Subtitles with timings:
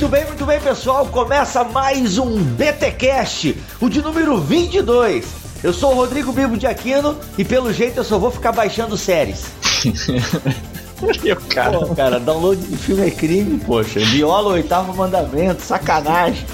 [0.00, 1.04] Muito bem, muito bem, pessoal.
[1.08, 5.26] Começa mais um BTcast, o de número 22.
[5.62, 8.96] Eu sou o Rodrigo Bibo de Aquino e pelo jeito eu só vou ficar baixando
[8.96, 9.44] séries.
[11.22, 11.80] Meu cara.
[11.80, 14.00] Pô, cara, download de filme é crime, poxa.
[14.00, 16.46] Viola o oitavo mandamento, sacanagem.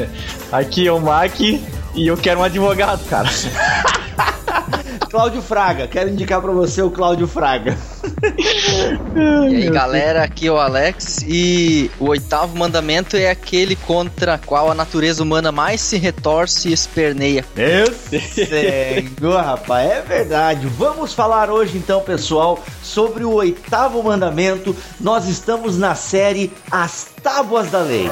[0.50, 1.62] Aqui é o Mac e
[1.94, 3.28] eu quero um advogado, cara.
[5.14, 7.78] Cláudio Fraga, quero indicar para você o Cláudio Fraga.
[9.14, 14.72] e aí, galera, aqui é o Alex e o oitavo mandamento é aquele contra qual
[14.72, 17.44] a natureza humana mais se retorce e esperneia.
[17.54, 20.66] Meu Senhor, rapaz, é verdade.
[20.66, 24.74] Vamos falar hoje então, pessoal, sobre o oitavo mandamento.
[25.00, 28.10] Nós estamos na série As Tábuas da Lei.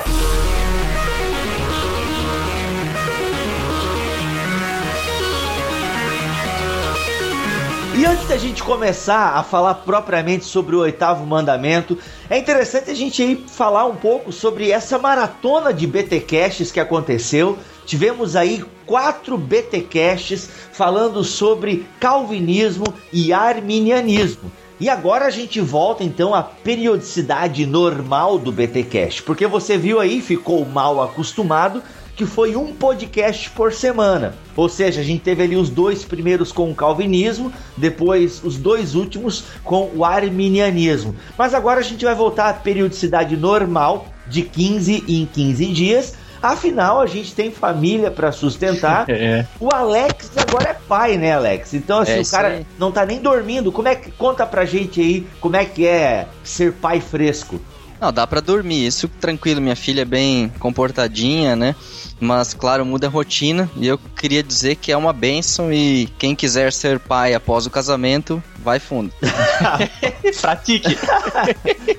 [8.02, 11.96] E antes da gente começar a falar propriamente sobre o oitavo mandamento,
[12.28, 17.56] é interessante a gente aí falar um pouco sobre essa maratona de BTcasts que aconteceu.
[17.86, 24.50] Tivemos aí quatro BTcasts falando sobre calvinismo e arminianismo.
[24.80, 30.20] E agora a gente volta então à periodicidade normal do BTcast, porque você viu aí,
[30.20, 31.80] ficou mal acostumado
[32.16, 34.34] que foi um podcast por semana.
[34.54, 38.94] Ou seja, a gente teve ali os dois primeiros com o calvinismo, depois os dois
[38.94, 41.16] últimos com o arminianismo.
[41.38, 46.14] Mas agora a gente vai voltar à periodicidade normal de 15 em 15 dias.
[46.42, 49.06] Afinal, a gente tem família para sustentar.
[49.12, 49.46] É.
[49.60, 51.74] O Alex agora é pai, né, Alex?
[51.74, 52.66] Então, assim, é o cara aí.
[52.78, 53.70] não tá nem dormindo.
[53.70, 57.60] Como é que conta pra gente aí como é que é ser pai fresco?
[58.02, 58.84] Não, dá para dormir.
[58.84, 61.76] Isso tranquilo, minha filha é bem comportadinha, né?
[62.18, 66.34] Mas, claro, muda a rotina e eu queria dizer que é uma benção e quem
[66.34, 69.12] quiser ser pai após o casamento, vai fundo.
[70.40, 70.98] Pratique.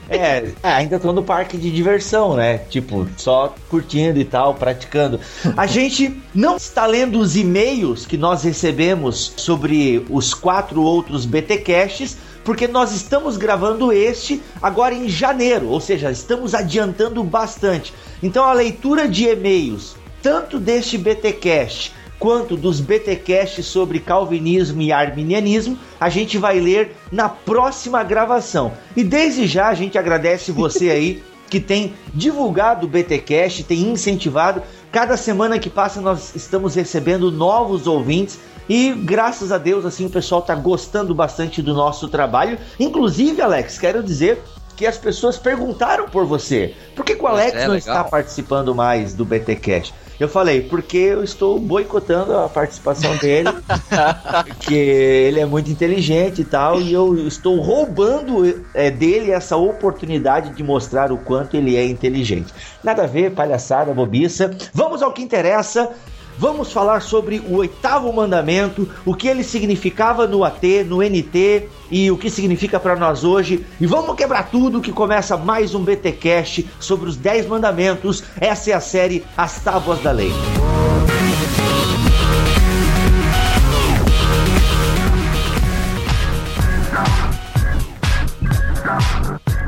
[0.09, 2.58] é, é, ainda tô no parque de diversão, né?
[2.70, 5.22] Tipo, só curtindo e tal, praticando.
[5.56, 12.18] A gente não está lendo os e-mails que nós recebemos sobre os quatro outros BTcasts,
[12.44, 17.94] porque nós estamos gravando este agora em janeiro, ou seja, estamos adiantando bastante.
[18.22, 25.78] Então a leitura de e-mails tanto deste BTcast quanto dos BTcasts sobre calvinismo e arminianismo,
[26.00, 28.72] a gente vai ler na próxima gravação.
[28.96, 34.64] E desde já a gente agradece você aí que tem divulgado o BTcast, tem incentivado.
[34.94, 38.40] Cada semana que passa nós estamos recebendo novos ouvintes
[38.70, 42.59] e graças a Deus assim o pessoal está gostando bastante do nosso trabalho.
[42.80, 44.40] Inclusive, Alex, quero dizer
[44.76, 46.76] que as pessoas perguntaram por você.
[46.96, 49.96] Por que, que o Alex é, não está participando mais do BTcast?
[50.19, 53.50] Eu falei, porque eu estou boicotando a participação dele,
[54.47, 60.51] porque ele é muito inteligente e tal, e eu estou roubando é, dele essa oportunidade
[60.51, 62.53] de mostrar o quanto ele é inteligente.
[62.84, 64.56] Nada a ver, palhaçada, bobiça.
[64.74, 65.90] Vamos ao que interessa.
[66.38, 72.11] Vamos falar sobre o oitavo mandamento, o que ele significava no AT, no NT e
[72.11, 73.66] o que significa para nós hoje.
[73.79, 78.23] E vamos quebrar tudo que começa mais um BTcast sobre os 10 mandamentos.
[78.39, 80.31] Essa é a série As Tábuas da Lei.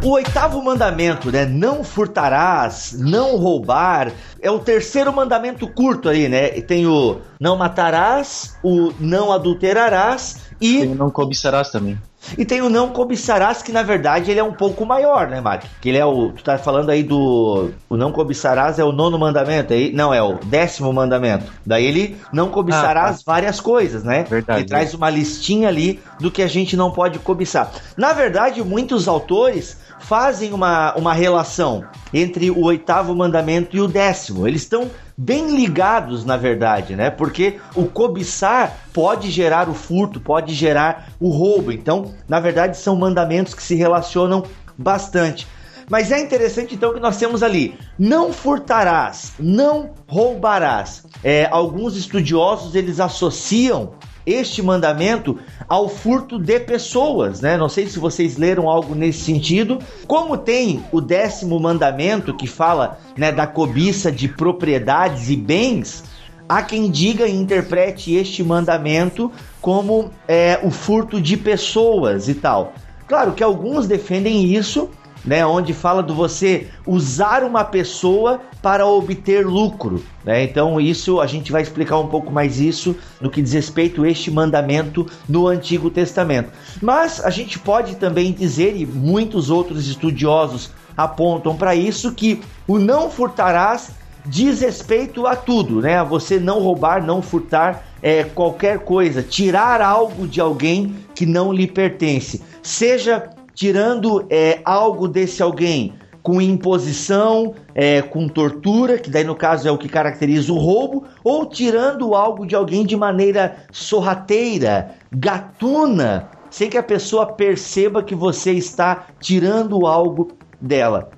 [0.05, 1.47] O oitavo mandamento, né?
[1.47, 4.11] Não furtarás, não roubar.
[4.39, 6.49] É o terceiro mandamento curto aí, né?
[6.61, 10.81] Tem o não matarás, o não adulterarás e.
[10.81, 11.97] Tem o não cobiçarás também.
[12.38, 15.63] E tem o não cobiçarás, que na verdade ele é um pouco maior, né, Mac?
[15.81, 16.31] Que ele é o.
[16.31, 17.72] Tu tá falando aí do.
[17.90, 19.91] O não cobiçarás é o nono mandamento, aí?
[19.94, 21.46] Não, é o décimo mandamento.
[21.66, 23.24] Daí ele não cobiçarás ah, tá.
[23.25, 24.24] várias coisas, né?
[24.24, 24.62] Verdade.
[24.62, 27.72] Ele traz uma listinha ali do que a gente não pode cobiçar.
[27.97, 34.47] Na verdade, muitos autores fazem uma, uma relação entre o oitavo mandamento e o décimo.
[34.47, 37.09] Eles estão bem ligados, na verdade, né?
[37.09, 41.71] Porque o cobiçar pode gerar o furto, pode gerar o roubo.
[41.71, 44.44] Então, na verdade, são mandamentos que se relacionam
[44.77, 45.47] bastante.
[45.89, 51.06] Mas é interessante então que nós temos ali: não furtarás, não roubarás.
[51.23, 53.94] É, alguns estudiosos eles associam
[54.25, 55.38] este mandamento
[55.68, 57.57] ao furto de pessoas, né?
[57.57, 59.80] Não sei se vocês leram algo nesse sentido.
[60.07, 66.04] Como tem o décimo mandamento que fala né, da cobiça de propriedades e bens,
[66.48, 69.31] há quem diga e interprete este mandamento
[69.62, 72.74] como é, o furto de pessoas e tal.
[73.07, 74.89] Claro que alguns defendem isso
[75.25, 80.44] né, onde fala do você usar uma pessoa para obter lucro, né?
[80.44, 84.10] Então isso a gente vai explicar um pouco mais isso no que diz respeito a
[84.10, 86.50] este mandamento no Antigo Testamento.
[86.81, 92.78] Mas a gente pode também dizer e muitos outros estudiosos apontam para isso que o
[92.78, 93.92] não furtarás
[94.25, 95.98] diz respeito a tudo, né?
[95.98, 101.54] A você não roubar, não furtar é, qualquer coisa, tirar algo de alguém que não
[101.54, 109.24] lhe pertence, seja tirando é, algo desse alguém com imposição, é, com tortura, que daí
[109.24, 113.57] no caso é o que caracteriza o roubo, ou tirando algo de alguém de maneira
[113.72, 121.12] sorrateira, gatuna, sem que a pessoa perceba que você está tirando algo dela.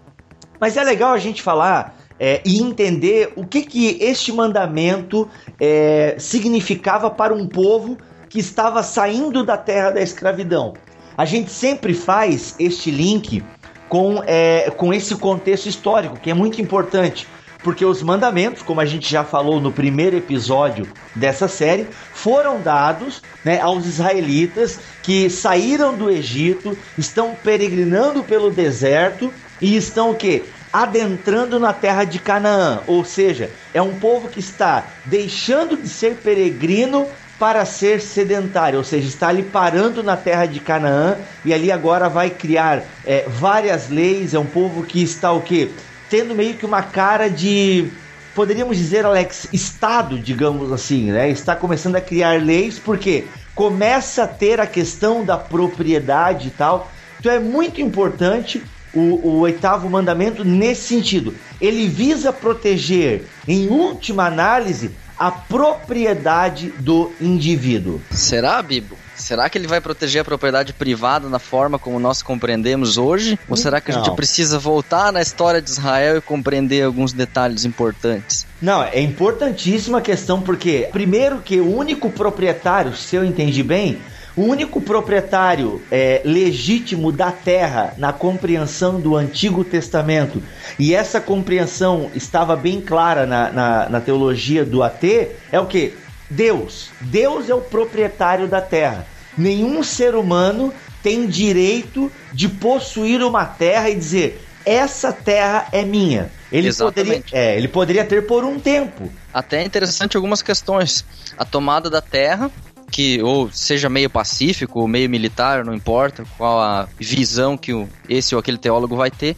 [0.59, 6.15] Mas é legal a gente falar é, e entender o que, que este mandamento é,
[6.19, 7.97] significava para um povo
[8.27, 10.73] que estava saindo da terra da escravidão.
[11.17, 13.43] A gente sempre faz este link
[13.89, 17.27] com, é, com esse contexto histórico, que é muito importante.
[17.63, 23.23] Porque os mandamentos, como a gente já falou no primeiro episódio dessa série, foram dados
[23.43, 30.43] né, aos israelitas que saíram do Egito, estão peregrinando pelo deserto e estão o quê?
[30.71, 36.15] adentrando na terra de Canaã, ou seja, é um povo que está deixando de ser
[36.17, 37.07] peregrino
[37.39, 42.09] para ser sedentário, ou seja, está ali parando na terra de Canaã e ali agora
[42.09, 44.33] vai criar é, várias leis.
[44.33, 45.69] É um povo que está o quê?
[46.09, 47.91] Tendo meio que uma cara de
[48.33, 51.27] poderíamos dizer, Alex, Estado, digamos assim, né?
[51.27, 53.25] Está começando a criar leis porque
[53.55, 56.91] começa a ter a questão da propriedade e tal.
[57.19, 58.63] Então é muito importante
[58.93, 61.33] o, o, oitavo mandamento nesse sentido.
[61.59, 68.01] Ele visa proteger, em última análise, a propriedade do indivíduo.
[68.11, 68.97] Será, Bibo?
[69.15, 73.37] Será que ele vai proteger a propriedade privada na forma como nós compreendemos hoje?
[73.49, 77.65] Ou será que a gente precisa voltar na história de Israel e compreender alguns detalhes
[77.65, 78.45] importantes?
[78.61, 83.99] Não, é importantíssima a questão porque, primeiro, que o único proprietário, se eu entendi bem,
[84.37, 90.41] o único proprietário é, legítimo da terra na compreensão do Antigo Testamento,
[90.77, 95.03] e essa compreensão estava bem clara na, na, na teologia do AT,
[95.51, 95.95] é o que?
[96.29, 96.89] Deus.
[97.01, 99.07] Deus é o proprietário da terra.
[99.35, 106.29] Nenhum ser humano tem direito de possuir uma terra e dizer: essa terra é minha.
[106.51, 109.11] Ele poderia, é, ele poderia ter por um tempo.
[109.33, 111.03] Até é interessante algumas questões.
[111.37, 112.51] A tomada da terra
[112.91, 117.71] que ou seja meio pacífico ou meio militar, não importa qual a visão que
[118.07, 119.35] esse ou aquele teólogo vai ter,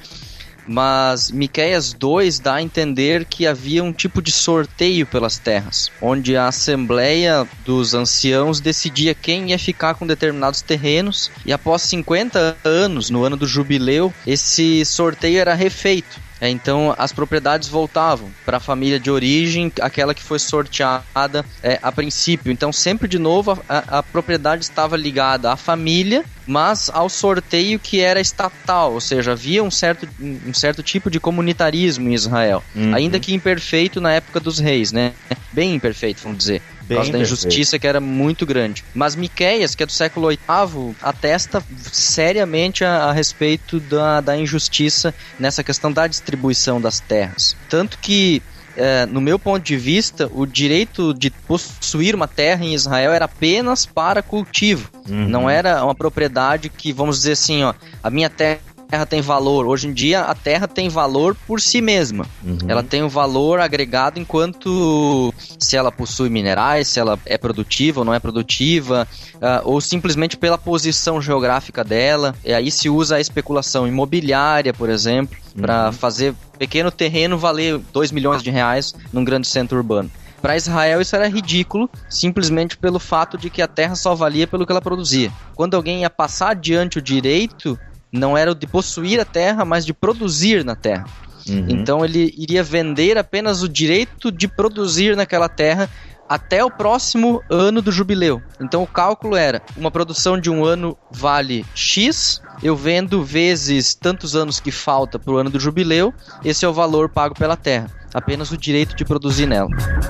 [0.71, 6.37] mas Miqueias 2 dá a entender que havia um tipo de sorteio pelas terras, onde
[6.37, 13.09] a assembleia dos anciãos decidia quem ia ficar com determinados terrenos, e após 50 anos,
[13.09, 16.28] no ano do jubileu, esse sorteio era refeito.
[16.41, 21.79] É, então as propriedades voltavam para a família de origem, aquela que foi sorteada é,
[21.81, 22.51] a princípio.
[22.51, 27.99] Então sempre de novo a, a, propriedade estava ligada à família, mas ao sorteio que
[27.99, 32.95] era estatal, ou seja, havia um certo, um certo tipo de comunitarismo em Israel, uhum.
[32.95, 35.13] ainda que imperfeito na época dos reis, né?
[35.51, 36.61] Bem imperfeito, vamos dizer.
[36.89, 38.83] Por causa da injustiça que era muito grande.
[38.95, 45.13] Mas Miqueias, que é do século VIII, atesta seriamente a, a respeito da, da injustiça
[45.39, 47.55] nessa questão da distribuição das terras.
[47.69, 48.41] Tanto que
[48.75, 53.25] é, no meu ponto de vista, o direito de possuir uma terra em Israel era
[53.25, 54.89] apenas para cultivo.
[55.07, 55.27] Uhum.
[55.27, 59.67] Não era uma propriedade que, vamos dizer assim, ó, a minha terra terra tem valor.
[59.67, 62.25] Hoje em dia, a terra tem valor por si mesma.
[62.43, 62.57] Uhum.
[62.67, 68.05] Ela tem um valor agregado enquanto se ela possui minerais, se ela é produtiva ou
[68.05, 72.35] não é produtiva, uh, ou simplesmente pela posição geográfica dela.
[72.43, 75.61] E aí se usa a especulação imobiliária, por exemplo, uhum.
[75.61, 80.09] para fazer pequeno terreno valer 2 milhões de reais num grande centro urbano.
[80.41, 84.65] Para Israel isso era ridículo, simplesmente pelo fato de que a terra só valia pelo
[84.65, 85.31] que ela produzia.
[85.53, 87.77] Quando alguém ia passar adiante o direito
[88.11, 91.05] não era o de possuir a terra, mas de produzir na terra.
[91.47, 91.65] Uhum.
[91.69, 95.89] Então ele iria vender apenas o direito de produzir naquela terra
[96.27, 98.41] até o próximo ano do jubileu.
[98.61, 104.35] Então o cálculo era: uma produção de um ano vale X, eu vendo vezes tantos
[104.35, 106.13] anos que falta para o ano do jubileu,
[106.45, 107.89] esse é o valor pago pela terra.
[108.13, 109.69] Apenas o direito de produzir nela.
[109.69, 110.09] Pega,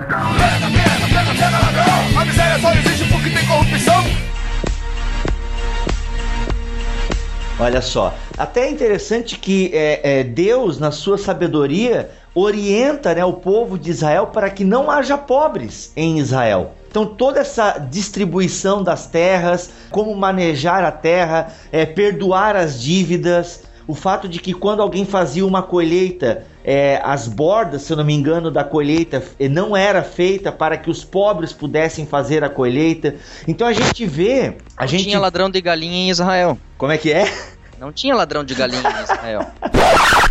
[0.00, 2.95] pega, pega, pega, ladrão!
[7.58, 13.32] Olha só, até é interessante que é, é, Deus, na sua sabedoria, orienta né, o
[13.32, 16.72] povo de Israel para que não haja pobres em Israel.
[16.90, 23.94] Então, toda essa distribuição das terras, como manejar a terra, é, perdoar as dívidas, o
[23.94, 28.12] fato de que quando alguém fazia uma colheita, é, as bordas, se eu não me
[28.12, 33.14] engano, da colheita é, não era feita para que os pobres pudessem fazer a colheita.
[33.46, 34.56] Então a gente vê.
[34.76, 36.58] A não gente tinha ladrão de galinha em Israel.
[36.76, 37.32] Como é que é?
[37.78, 39.50] Não tinha ladrão de galinha em Israel.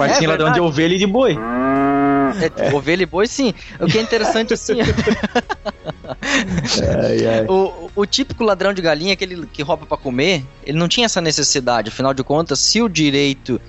[0.00, 0.54] Mas É ladrão verdade.
[0.54, 1.36] de ovelha e de boi.
[2.60, 3.52] É, ovelha e boi, sim.
[3.78, 4.74] O que é interessante, assim,
[6.04, 7.46] Ai, ai.
[7.48, 11.20] o, o típico ladrão de galinha, aquele que rouba pra comer, ele não tinha essa
[11.20, 11.88] necessidade.
[11.88, 13.60] Afinal de contas, se o direito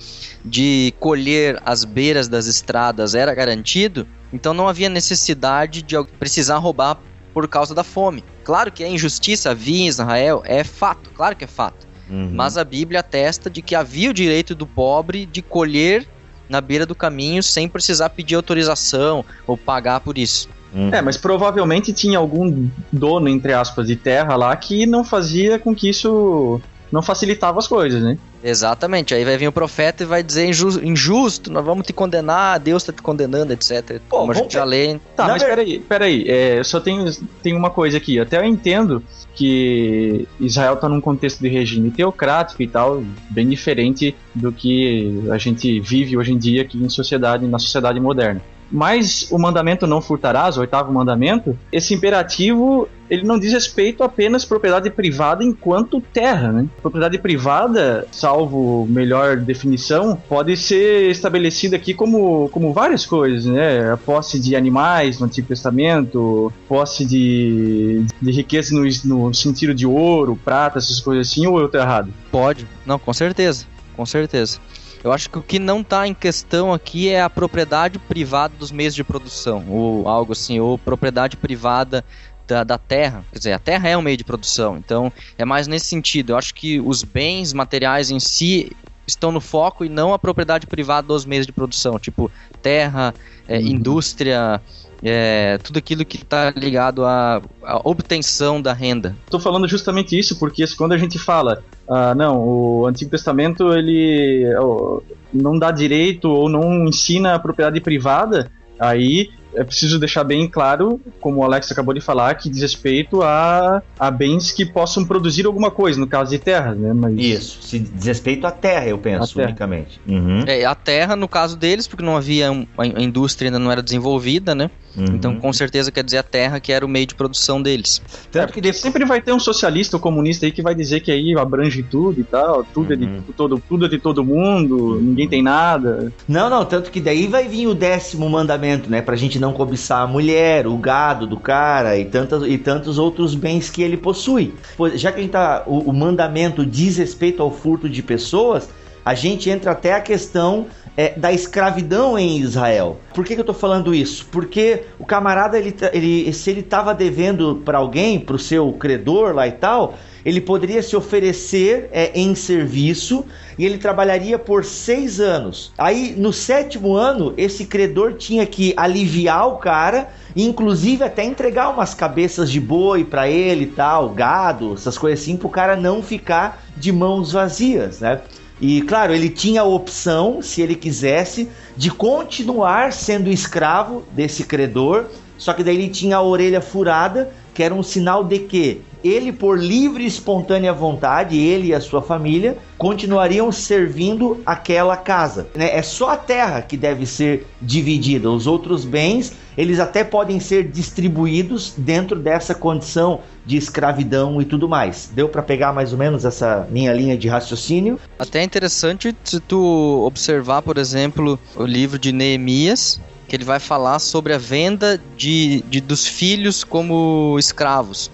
[0.44, 6.98] de colher as beiras das estradas era garantido, então não havia necessidade de precisar roubar
[7.34, 8.24] por causa da fome.
[8.44, 11.88] Claro que a injustiça havia em Israel, é fato, claro que é fato.
[12.10, 12.32] Uhum.
[12.34, 16.06] Mas a Bíblia atesta de que havia o direito do pobre de colher
[16.52, 20.50] na beira do caminho sem precisar pedir autorização ou pagar por isso.
[20.74, 20.94] Uhum.
[20.94, 25.74] É, mas provavelmente tinha algum dono, entre aspas, de terra lá que não fazia com
[25.74, 28.18] que isso não facilitava as coisas, né?
[28.44, 32.60] Exatamente, aí vai vir o profeta e vai dizer inju- injusto, nós vamos te condenar,
[32.60, 34.00] Deus está te condenando, etc.
[34.10, 34.98] Pô, Como a gente já lê.
[35.16, 36.26] Tá, Na mas ver- peraí, peraí.
[36.28, 37.06] É, eu só tenho,
[37.44, 38.20] tenho uma coisa aqui.
[38.20, 39.04] Até eu entendo
[39.36, 45.38] que Israel tá num contexto de regime teocrático e tal, bem diferente do que a
[45.38, 48.42] gente vive hoje em dia aqui em sociedade, na sociedade moderna.
[48.72, 54.46] Mas o mandamento não furtarás, o oitavo mandamento, esse imperativo, ele não diz respeito apenas
[54.46, 56.66] propriedade privada enquanto terra, né?
[56.82, 63.92] Propriedade privada, salvo melhor definição, pode ser estabelecida aqui como, como várias coisas, né?
[63.92, 69.86] A posse de animais no Antigo Testamento, posse de, de riqueza no, no sentido de
[69.86, 72.14] ouro, prata, essas coisas assim, ou eu tô errado?
[72.32, 74.58] Pode, não, com certeza, com certeza.
[75.04, 78.72] Eu acho que o que não está em questão aqui é a propriedade privada dos
[78.72, 82.06] meios de produção, ou algo assim, ou propriedade privada
[82.48, 83.24] da, da terra.
[83.32, 86.34] Quer dizer, a terra é um meio de produção, então é mais nesse sentido.
[86.34, 88.72] Eu acho que os bens materiais em si
[89.08, 92.32] estão no foco e não a propriedade privada dos meios de produção, tipo
[92.62, 93.14] terra,
[93.48, 93.68] é, Uhum.
[93.68, 94.62] indústria,
[95.04, 99.16] é, tudo aquilo que está ligado à, à obtenção da renda.
[99.30, 104.46] Tô falando justamente isso porque quando a gente fala, ah, não, o Antigo Testamento ele
[104.58, 105.02] ó,
[105.34, 111.00] não dá direito ou não ensina a propriedade privada, aí é preciso deixar bem claro,
[111.20, 115.46] como o Alex acabou de falar, que diz respeito a, a bens que possam produzir
[115.46, 116.94] alguma coisa, no caso de terras, né?
[116.94, 119.48] Mas Isso, se diz respeito à terra, eu penso, terra.
[119.48, 120.00] unicamente.
[120.08, 120.44] Uhum.
[120.48, 124.56] É, a terra, no caso deles, porque não havia a indústria ainda não era desenvolvida,
[124.56, 124.70] né?
[124.96, 125.06] Uhum.
[125.16, 128.02] Então, com certeza quer dizer a terra que era o meio de produção deles.
[128.32, 131.12] Tanto que porque sempre vai ter um socialista ou comunista aí que vai dizer que
[131.12, 133.22] aí abrange tudo e tal, tudo, é, Uhum.
[133.28, 136.12] de, todo, tudo é de todo mundo, ninguém tem nada.
[136.28, 139.02] Não, não, tanto que daí vai vir o décimo mandamento, né?
[139.02, 143.34] Pra gente não cobiçar a mulher, o gado do cara e, tantas, e tantos outros
[143.34, 144.54] bens que ele possui.
[144.78, 148.70] Pois, já que a gente tá, o, o mandamento diz respeito ao furto de pessoas,
[149.04, 153.00] a gente entra até a questão é, da escravidão em Israel.
[153.14, 154.28] Por que, que eu tô falando isso?
[154.32, 159.34] Porque o camarada, ele, tá- ele, se ele tava devendo para alguém, pro seu credor
[159.34, 163.26] lá e tal, ele poderia se oferecer é, em serviço
[163.58, 165.74] e ele trabalharia por seis anos.
[165.78, 171.94] Aí, no sétimo ano, esse credor tinha que aliviar o cara, inclusive até entregar umas
[171.94, 176.64] cabeças de boi para ele e tal, gado, essas coisas assim, pro cara não ficar
[176.78, 178.22] de mãos vazias, né?
[178.62, 185.08] E claro, ele tinha a opção, se ele quisesse, de continuar sendo escravo desse credor,
[185.36, 189.32] só que daí ele tinha a orelha furada, que era um sinal de que ele,
[189.32, 195.48] por livre e espontânea vontade, ele e a sua família, continuariam servindo aquela casa.
[195.56, 195.76] né?
[195.76, 198.30] É só a terra que deve ser dividida.
[198.30, 204.68] Os outros bens, eles até podem ser distribuídos dentro dessa condição de escravidão e tudo
[204.68, 205.12] mais.
[205.14, 208.00] Deu para pegar mais ou menos essa minha linha de raciocínio?
[208.18, 213.00] Até é interessante se tu observar, por exemplo, o livro de Neemias,
[213.32, 218.12] que ele vai falar sobre a venda de, de dos filhos como escravos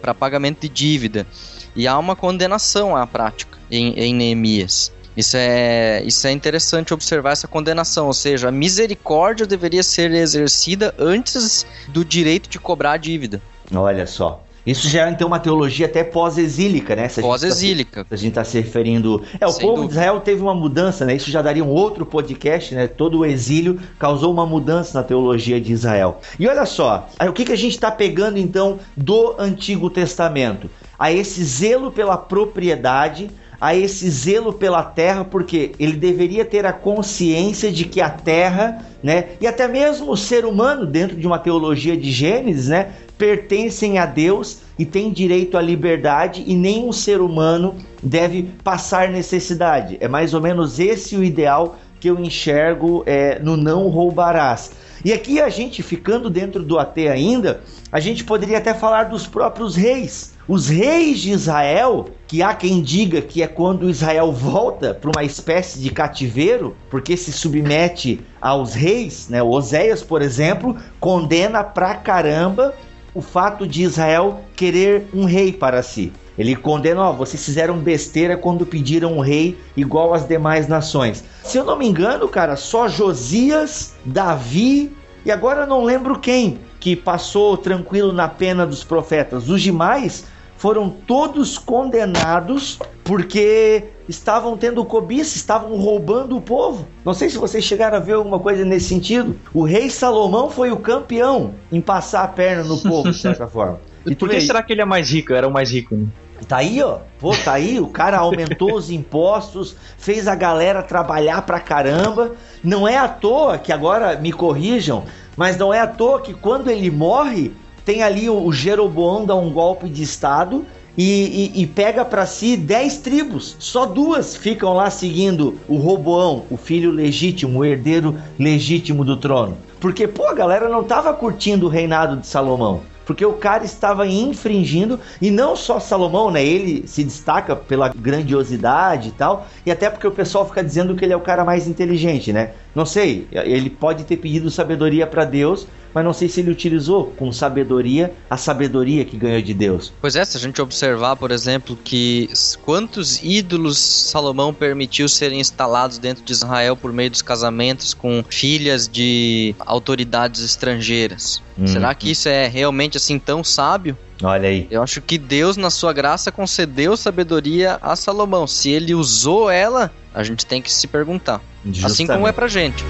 [0.00, 1.26] para pagamento de dívida.
[1.74, 4.92] E há uma condenação à prática em, em Neemias.
[5.16, 10.94] Isso é, isso é interessante observar essa condenação, ou seja, a misericórdia deveria ser exercida
[10.96, 13.42] antes do direito de cobrar a dívida.
[13.74, 14.44] Olha só.
[14.70, 17.08] Isso já é então uma teologia até pós-exílica, né?
[17.08, 18.06] Tá Pós-exílica.
[18.10, 19.22] A gente está se referindo.
[19.40, 19.88] É, o Sem povo dúvida.
[19.88, 21.14] de Israel teve uma mudança, né?
[21.14, 22.86] Isso já daria um outro podcast, né?
[22.86, 26.20] Todo o exílio causou uma mudança na teologia de Israel.
[26.38, 30.68] E olha só, aí o que, que a gente está pegando então do Antigo Testamento?
[30.98, 33.30] A esse zelo pela propriedade,
[33.60, 38.84] a esse zelo pela terra, porque ele deveria ter a consciência de que a terra,
[39.02, 43.98] né, e até mesmo o ser humano, dentro de uma teologia de Gênesis, né, pertencem
[43.98, 49.96] a Deus e têm direito à liberdade, e nenhum ser humano deve passar necessidade.
[50.00, 54.70] É mais ou menos esse o ideal que eu enxergo é, no não roubarás.
[55.04, 57.60] E aqui a gente, ficando dentro do AT ainda,
[57.90, 60.37] a gente poderia até falar dos próprios reis.
[60.48, 65.22] Os reis de Israel, que há quem diga que é quando Israel volta para uma
[65.22, 69.42] espécie de cativeiro, porque se submete aos reis, né?
[69.42, 72.74] O Oséias, por exemplo, condena pra caramba
[73.14, 76.14] o fato de Israel querer um rei para si.
[76.38, 81.22] Ele condena, ó, vocês fizeram besteira quando pediram um rei igual às demais nações.
[81.44, 86.58] Se eu não me engano, cara, só Josias, Davi e agora eu não lembro quem
[86.80, 89.50] que passou tranquilo na pena dos profetas.
[89.50, 90.24] Os demais
[90.58, 96.86] foram todos condenados porque estavam tendo cobiça, estavam roubando o povo.
[97.04, 99.38] Não sei se vocês chegaram a ver alguma coisa nesse sentido.
[99.54, 103.80] O rei Salomão foi o campeão em passar a perna no povo, de certa forma.
[104.06, 105.34] E por que será que ele é mais rico?
[105.34, 106.06] Era o mais rico, né?
[106.46, 107.00] Tá aí, ó.
[107.18, 107.78] Pô, tá aí.
[107.78, 112.32] O cara aumentou os impostos, fez a galera trabalhar pra caramba.
[112.64, 115.04] Não é à toa que agora me corrijam,
[115.36, 117.52] mas não é à toa que quando ele morre,
[117.88, 122.26] tem ali o, o Jeroboão dá um golpe de estado e, e, e pega para
[122.26, 123.56] si dez tribos.
[123.58, 129.56] Só duas ficam lá seguindo o Roboão, o filho legítimo, o herdeiro legítimo do trono.
[129.80, 134.06] Porque, pô, a galera não tava curtindo o reinado de Salomão porque o cara estava
[134.06, 136.44] infringindo, e não só Salomão, né?
[136.44, 141.06] Ele se destaca pela grandiosidade e tal, e até porque o pessoal fica dizendo que
[141.06, 142.50] ele é o cara mais inteligente, né?
[142.74, 147.06] Não sei, ele pode ter pedido sabedoria para Deus, mas não sei se ele utilizou
[147.16, 149.92] com sabedoria a sabedoria que ganhou de Deus.
[150.00, 152.28] Pois é, se a gente observar, por exemplo, que
[152.64, 158.88] quantos ídolos Salomão permitiu serem instalados dentro de Israel por meio dos casamentos com filhas
[158.88, 161.42] de autoridades estrangeiras.
[161.58, 161.66] Hum.
[161.66, 163.96] Será que isso é realmente assim tão sábio?
[164.22, 164.66] Olha aí.
[164.70, 168.46] Eu acho que Deus, na sua graça, concedeu sabedoria a Salomão.
[168.46, 171.40] Se ele usou ela, a gente tem que se perguntar.
[171.64, 171.86] Justamente.
[171.86, 172.84] Assim como é pra gente.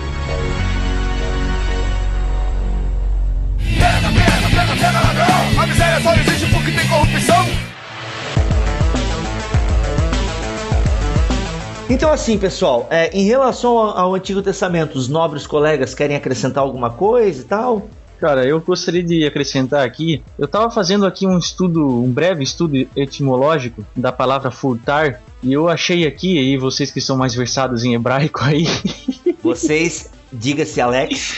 [5.88, 7.46] Miséria só existe porque tem corrupção.
[11.88, 16.62] Então, assim, pessoal, é, em relação ao, ao Antigo Testamento, os nobres colegas querem acrescentar
[16.62, 17.88] alguma coisa e tal?
[18.20, 20.22] Cara, eu gostaria de acrescentar aqui.
[20.38, 25.68] Eu estava fazendo aqui um estudo, um breve estudo etimológico da palavra furtar, e eu
[25.68, 28.66] achei aqui, e vocês que são mais versados em hebraico aí.
[29.42, 31.36] Vocês, diga-se Alex.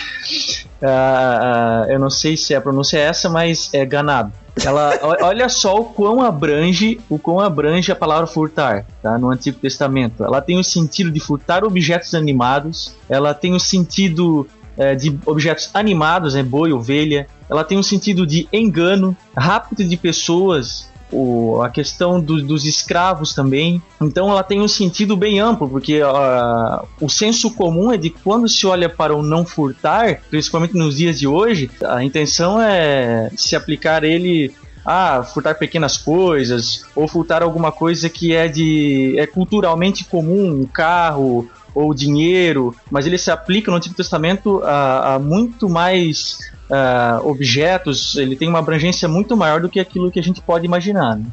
[0.82, 4.32] Uh, uh, eu não sei se a pronúncia é essa, mas é ganado.
[4.64, 9.18] Ela, olha só o quão abrange, o quão abrange a palavra furtar, tá?
[9.18, 10.24] No Antigo Testamento.
[10.24, 15.70] Ela tem o sentido de furtar objetos animados, ela tem o sentido é, de objetos
[15.74, 17.26] animados, né, boi, ovelha.
[17.48, 23.34] Ela tem um sentido de engano, rápido de pessoas, o, a questão do, dos escravos
[23.34, 23.82] também.
[24.00, 28.48] Então ela tem um sentido bem amplo, porque uh, o senso comum é de quando
[28.48, 33.56] se olha para o não furtar, principalmente nos dias de hoje, a intenção é se
[33.56, 34.52] aplicar ele
[34.84, 40.64] ah, furtar pequenas coisas ou furtar alguma coisa que é de é culturalmente comum, um
[40.64, 47.28] carro ou dinheiro, mas ele se aplica no Antigo Testamento a, a muito mais uh,
[47.28, 51.16] objetos, ele tem uma abrangência muito maior do que aquilo que a gente pode imaginar.
[51.16, 51.26] Né?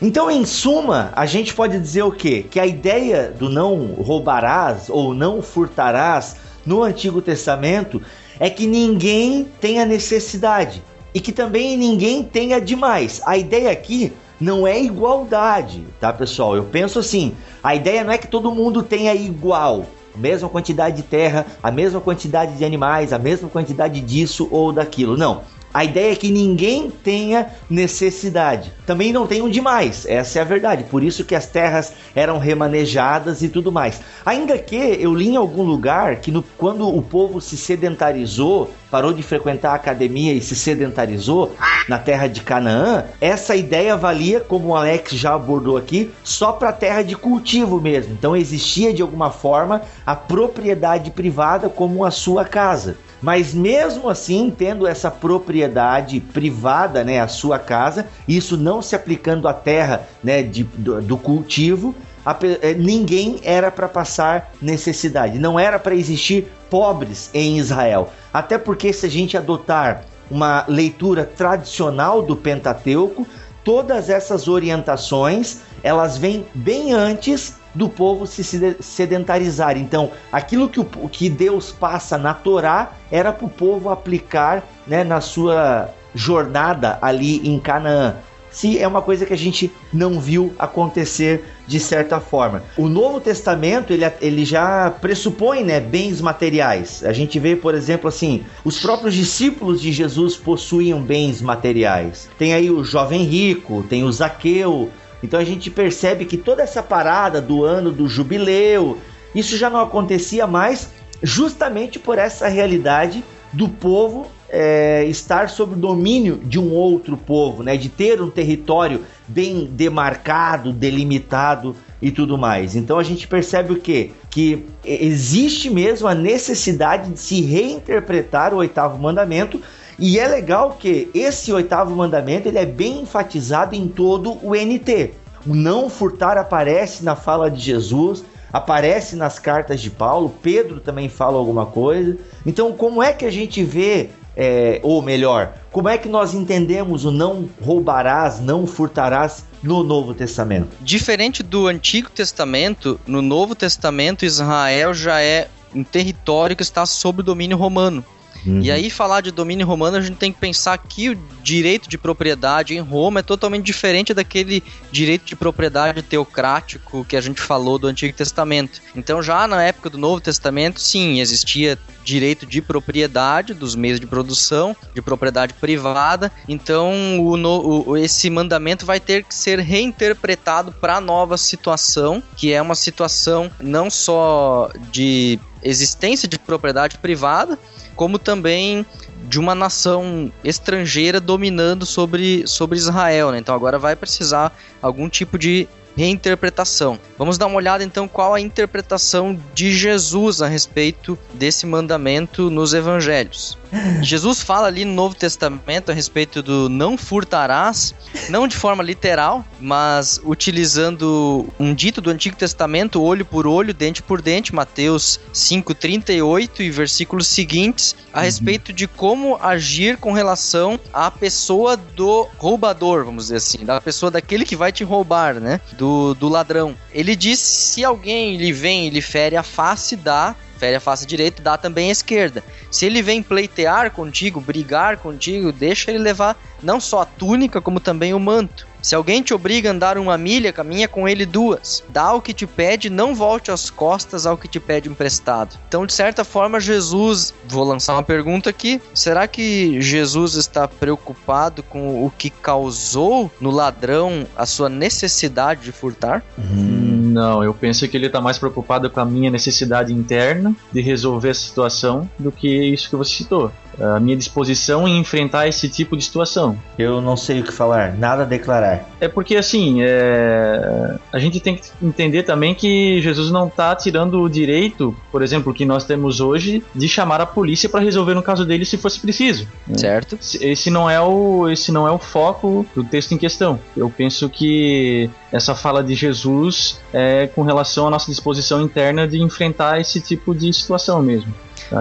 [0.00, 2.44] Então, em suma, a gente pode dizer o quê?
[2.48, 8.02] Que a ideia do não roubarás ou não furtarás no Antigo Testamento
[8.38, 10.82] é que ninguém tenha necessidade
[11.14, 13.22] e que também ninguém tenha demais.
[13.24, 16.56] A ideia aqui não é igualdade, tá, pessoal?
[16.56, 20.96] Eu penso assim: a ideia não é que todo mundo tenha igual, a mesma quantidade
[20.96, 25.16] de terra, a mesma quantidade de animais, a mesma quantidade disso ou daquilo.
[25.16, 25.42] Não.
[25.74, 28.72] A ideia é que ninguém tenha necessidade.
[28.86, 30.84] Também não tenham demais, essa é a verdade.
[30.84, 34.00] Por isso que as terras eram remanejadas e tudo mais.
[34.24, 39.12] Ainda que eu li em algum lugar que no, quando o povo se sedentarizou, parou
[39.12, 41.56] de frequentar a academia e se sedentarizou
[41.88, 46.68] na terra de Canaã, essa ideia valia, como o Alex já abordou aqui, só para
[46.68, 48.12] a terra de cultivo mesmo.
[48.12, 52.96] Então existia de alguma forma a propriedade privada como a sua casa.
[53.24, 59.48] Mas mesmo assim, tendo essa propriedade privada, né, a sua casa, isso não se aplicando
[59.48, 65.58] à terra, né, de, do, do cultivo, a, eh, ninguém era para passar necessidade, não
[65.58, 68.10] era para existir pobres em Israel.
[68.30, 73.26] Até porque se a gente adotar uma leitura tradicional do Pentateuco,
[73.64, 78.44] todas essas orientações elas vêm bem antes do povo se
[78.80, 79.76] sedentarizar.
[79.76, 85.02] Então, aquilo que, o, que Deus passa na Torá era para o povo aplicar né,
[85.02, 88.16] na sua jornada ali em Canaã
[88.54, 92.62] se é uma coisa que a gente não viu acontecer de certa forma.
[92.76, 97.02] O Novo Testamento ele, ele já pressupõe né, bens materiais.
[97.04, 102.30] A gente vê, por exemplo, assim, os próprios discípulos de Jesus possuíam bens materiais.
[102.38, 104.88] Tem aí o jovem rico, tem o Zaqueu.
[105.24, 108.98] Então a gente percebe que toda essa parada do ano do jubileu,
[109.34, 110.90] isso já não acontecia mais
[111.22, 117.62] justamente por essa realidade do povo é, estar sob o domínio de um outro povo,
[117.62, 117.76] né?
[117.76, 122.76] De ter um território bem demarcado, delimitado e tudo mais.
[122.76, 124.10] Então a gente percebe o quê?
[124.28, 129.60] Que existe mesmo a necessidade de se reinterpretar o oitavo mandamento.
[129.98, 135.12] E é legal que esse oitavo mandamento ele é bem enfatizado em todo o NT.
[135.46, 141.08] O não furtar aparece na fala de Jesus, aparece nas cartas de Paulo, Pedro também
[141.08, 142.16] fala alguma coisa.
[142.46, 147.04] Então, como é que a gente vê é, ou melhor, como é que nós entendemos
[147.04, 150.68] o não roubarás, não furtarás no Novo Testamento?
[150.80, 157.22] Diferente do Antigo Testamento, no Novo Testamento Israel já é um território que está sob
[157.22, 158.04] domínio romano.
[158.46, 158.60] Uhum.
[158.60, 161.96] E aí, falar de domínio romano, a gente tem que pensar que o direito de
[161.96, 167.78] propriedade em Roma é totalmente diferente daquele direito de propriedade teocrático que a gente falou
[167.78, 168.80] do Antigo Testamento.
[168.94, 174.06] Então, já na época do Novo Testamento, sim, existia direito de propriedade dos meios de
[174.06, 176.30] produção, de propriedade privada.
[176.46, 182.52] Então, o, o, esse mandamento vai ter que ser reinterpretado para a nova situação, que
[182.52, 187.58] é uma situação não só de existência de propriedade privada,
[187.94, 188.84] como também
[189.28, 193.30] de uma nação estrangeira dominando sobre, sobre Israel.
[193.30, 193.38] Né?
[193.38, 196.98] Então agora vai precisar algum tipo de reinterpretação.
[197.16, 202.74] Vamos dar uma olhada então qual a interpretação de Jesus a respeito desse mandamento nos
[202.74, 203.56] evangelhos.
[204.02, 207.94] Jesus fala ali no Novo Testamento a respeito do não furtarás,
[208.28, 214.02] não de forma literal, mas utilizando um dito do Antigo Testamento, olho por olho, dente
[214.02, 218.24] por dente, Mateus 5:38 e versículos seguintes, a uhum.
[218.24, 224.10] respeito de como agir com relação à pessoa do roubador, vamos dizer assim, da pessoa
[224.10, 225.60] daquele que vai te roubar, né?
[225.72, 226.76] Do, do ladrão.
[226.92, 231.06] Ele diz: se alguém lhe vem e lhe fere a face, dá fere a face
[231.06, 232.42] direita, dá também a esquerda.
[232.70, 237.78] Se ele vem pleitear contigo, brigar contigo, deixa ele levar não só a túnica, como
[237.80, 238.66] também o manto.
[238.84, 241.82] Se alguém te obriga a andar uma milha, caminha com ele duas.
[241.88, 245.56] Dá o que te pede, não volte as costas ao que te pede emprestado.
[245.66, 251.62] Então, de certa forma, Jesus, vou lançar uma pergunta aqui: será que Jesus está preocupado
[251.62, 256.22] com o que causou no ladrão a sua necessidade de furtar?
[256.38, 260.80] Hum, não, eu penso que ele está mais preocupado com a minha necessidade interna de
[260.80, 265.68] resolver a situação do que isso que você citou a minha disposição em enfrentar esse
[265.68, 266.56] tipo de situação.
[266.78, 268.88] Eu não sei o que falar, nada a declarar.
[269.00, 270.96] É porque assim, é...
[271.12, 275.52] a gente tem que entender também que Jesus não está tirando o direito, por exemplo,
[275.52, 279.00] que nós temos hoje, de chamar a polícia para resolver no caso dele se fosse
[279.00, 279.46] preciso.
[279.66, 279.78] Né?
[279.78, 280.18] Certo.
[280.40, 283.58] Esse não é o esse não é o foco do texto em questão.
[283.76, 289.20] Eu penso que essa fala de Jesus é com relação à nossa disposição interna de
[289.20, 291.34] enfrentar esse tipo de situação mesmo.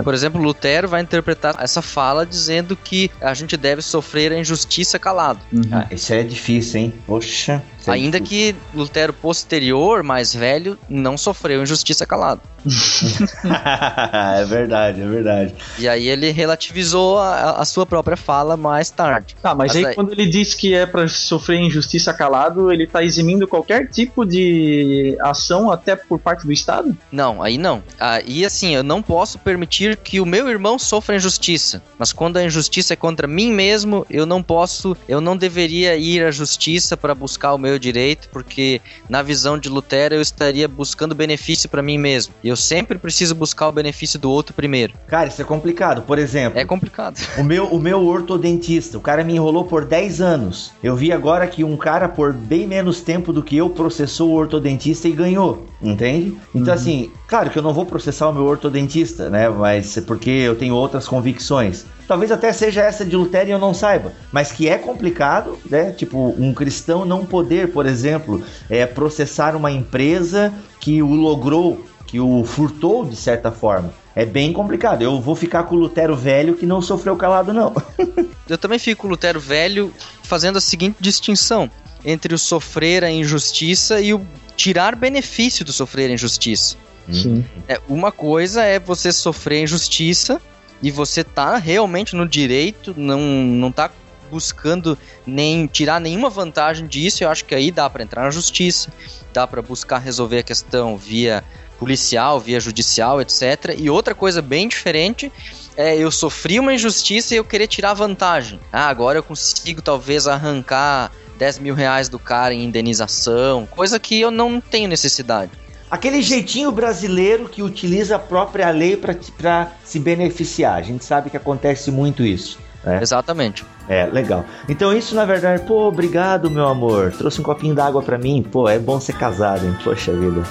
[0.04, 4.98] Por exemplo, Lutero vai interpretar essa fala dizendo que a gente deve sofrer a injustiça
[4.98, 5.40] calado.
[5.52, 5.62] Uhum.
[5.72, 6.94] Ah, isso é difícil, hein?
[7.06, 7.62] Poxa.
[7.88, 12.42] É Ainda que Lutero posterior, mais velho, não sofreu injustiça calado.
[14.40, 15.54] é verdade, é verdade.
[15.78, 19.36] E aí ele relativizou a, a sua própria fala mais tarde.
[19.42, 22.88] Tá, mas, mas aí, aí, quando ele diz que é para sofrer injustiça calado, ele
[22.88, 26.98] tá eximindo qualquer tipo de ação até por parte do Estado?
[27.12, 27.84] Não, aí não.
[28.00, 31.84] Aí assim, eu não posso permitir que o meu irmão sofra injustiça.
[31.98, 36.24] Mas quando a injustiça é contra mim mesmo, eu não posso, eu não deveria ir
[36.24, 41.16] à justiça para buscar o meu direito, porque na visão de Lutero eu estaria buscando
[41.16, 42.34] benefício para mim mesmo.
[42.44, 44.94] E eu sempre preciso buscar o benefício do outro primeiro.
[45.08, 46.02] Cara, isso é complicado.
[46.02, 47.20] Por exemplo, é complicado.
[47.38, 50.72] O meu, o meu ortodentista, o cara me enrolou por 10 anos.
[50.84, 54.34] Eu vi agora que um cara, por bem menos tempo do que eu, processou o
[54.34, 55.66] ortodentista e ganhou.
[55.82, 56.38] Entende?
[56.56, 56.80] Então, uhum.
[56.80, 59.50] assim, claro que eu não vou processar o meu ortodentista, né?
[59.50, 61.86] Mas é porque eu tenho outras convicções.
[62.08, 65.92] Talvez até seja essa de Lutero e eu não saiba, mas que é complicado, né?
[65.92, 72.20] Tipo, um cristão não poder, por exemplo, é, processar uma empresa que o logrou, que
[72.20, 73.94] o furtou de certa forma.
[74.16, 75.02] É bem complicado.
[75.02, 77.74] Eu vou ficar com o Lutero velho que não sofreu calado, não.
[78.48, 81.70] eu também fico com o Lutero velho fazendo a seguinte distinção
[82.06, 84.22] entre o sofrer a injustiça e o
[84.56, 86.76] tirar benefício do sofrer a injustiça.
[87.12, 87.46] Sim.
[87.68, 90.42] É, uma coisa é você sofrer injustiça
[90.82, 93.90] e você tá realmente no direito, não, não tá
[94.30, 97.24] buscando nem tirar nenhuma vantagem disso.
[97.24, 98.92] Eu acho que aí dá para entrar na justiça,
[99.32, 101.44] dá para buscar resolver a questão via
[101.78, 103.76] policial, via judicial, etc.
[103.78, 105.32] E outra coisa bem diferente
[105.76, 108.60] é eu sofri uma injustiça e eu querer tirar vantagem.
[108.72, 114.20] Ah, agora eu consigo talvez arrancar 10 mil reais do cara em indenização, coisa que
[114.20, 115.52] eu não tenho necessidade.
[115.94, 120.74] Aquele jeitinho brasileiro que utiliza a própria lei para se beneficiar.
[120.74, 122.58] A gente sabe que acontece muito isso.
[122.84, 122.98] Né?
[123.00, 123.64] Exatamente.
[123.88, 124.44] É, legal.
[124.68, 127.12] Então isso na verdade, pô, obrigado, meu amor.
[127.12, 128.42] Trouxe um copinho d'água para mim.
[128.42, 129.78] Pô, é bom ser casado, hein?
[129.84, 130.42] Poxa vida.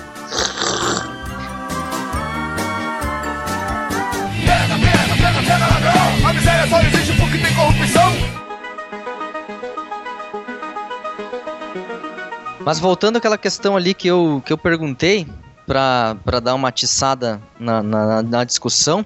[12.64, 15.26] Mas voltando àquela questão ali que eu, que eu perguntei,
[15.66, 19.04] para dar uma atiçada na, na, na discussão,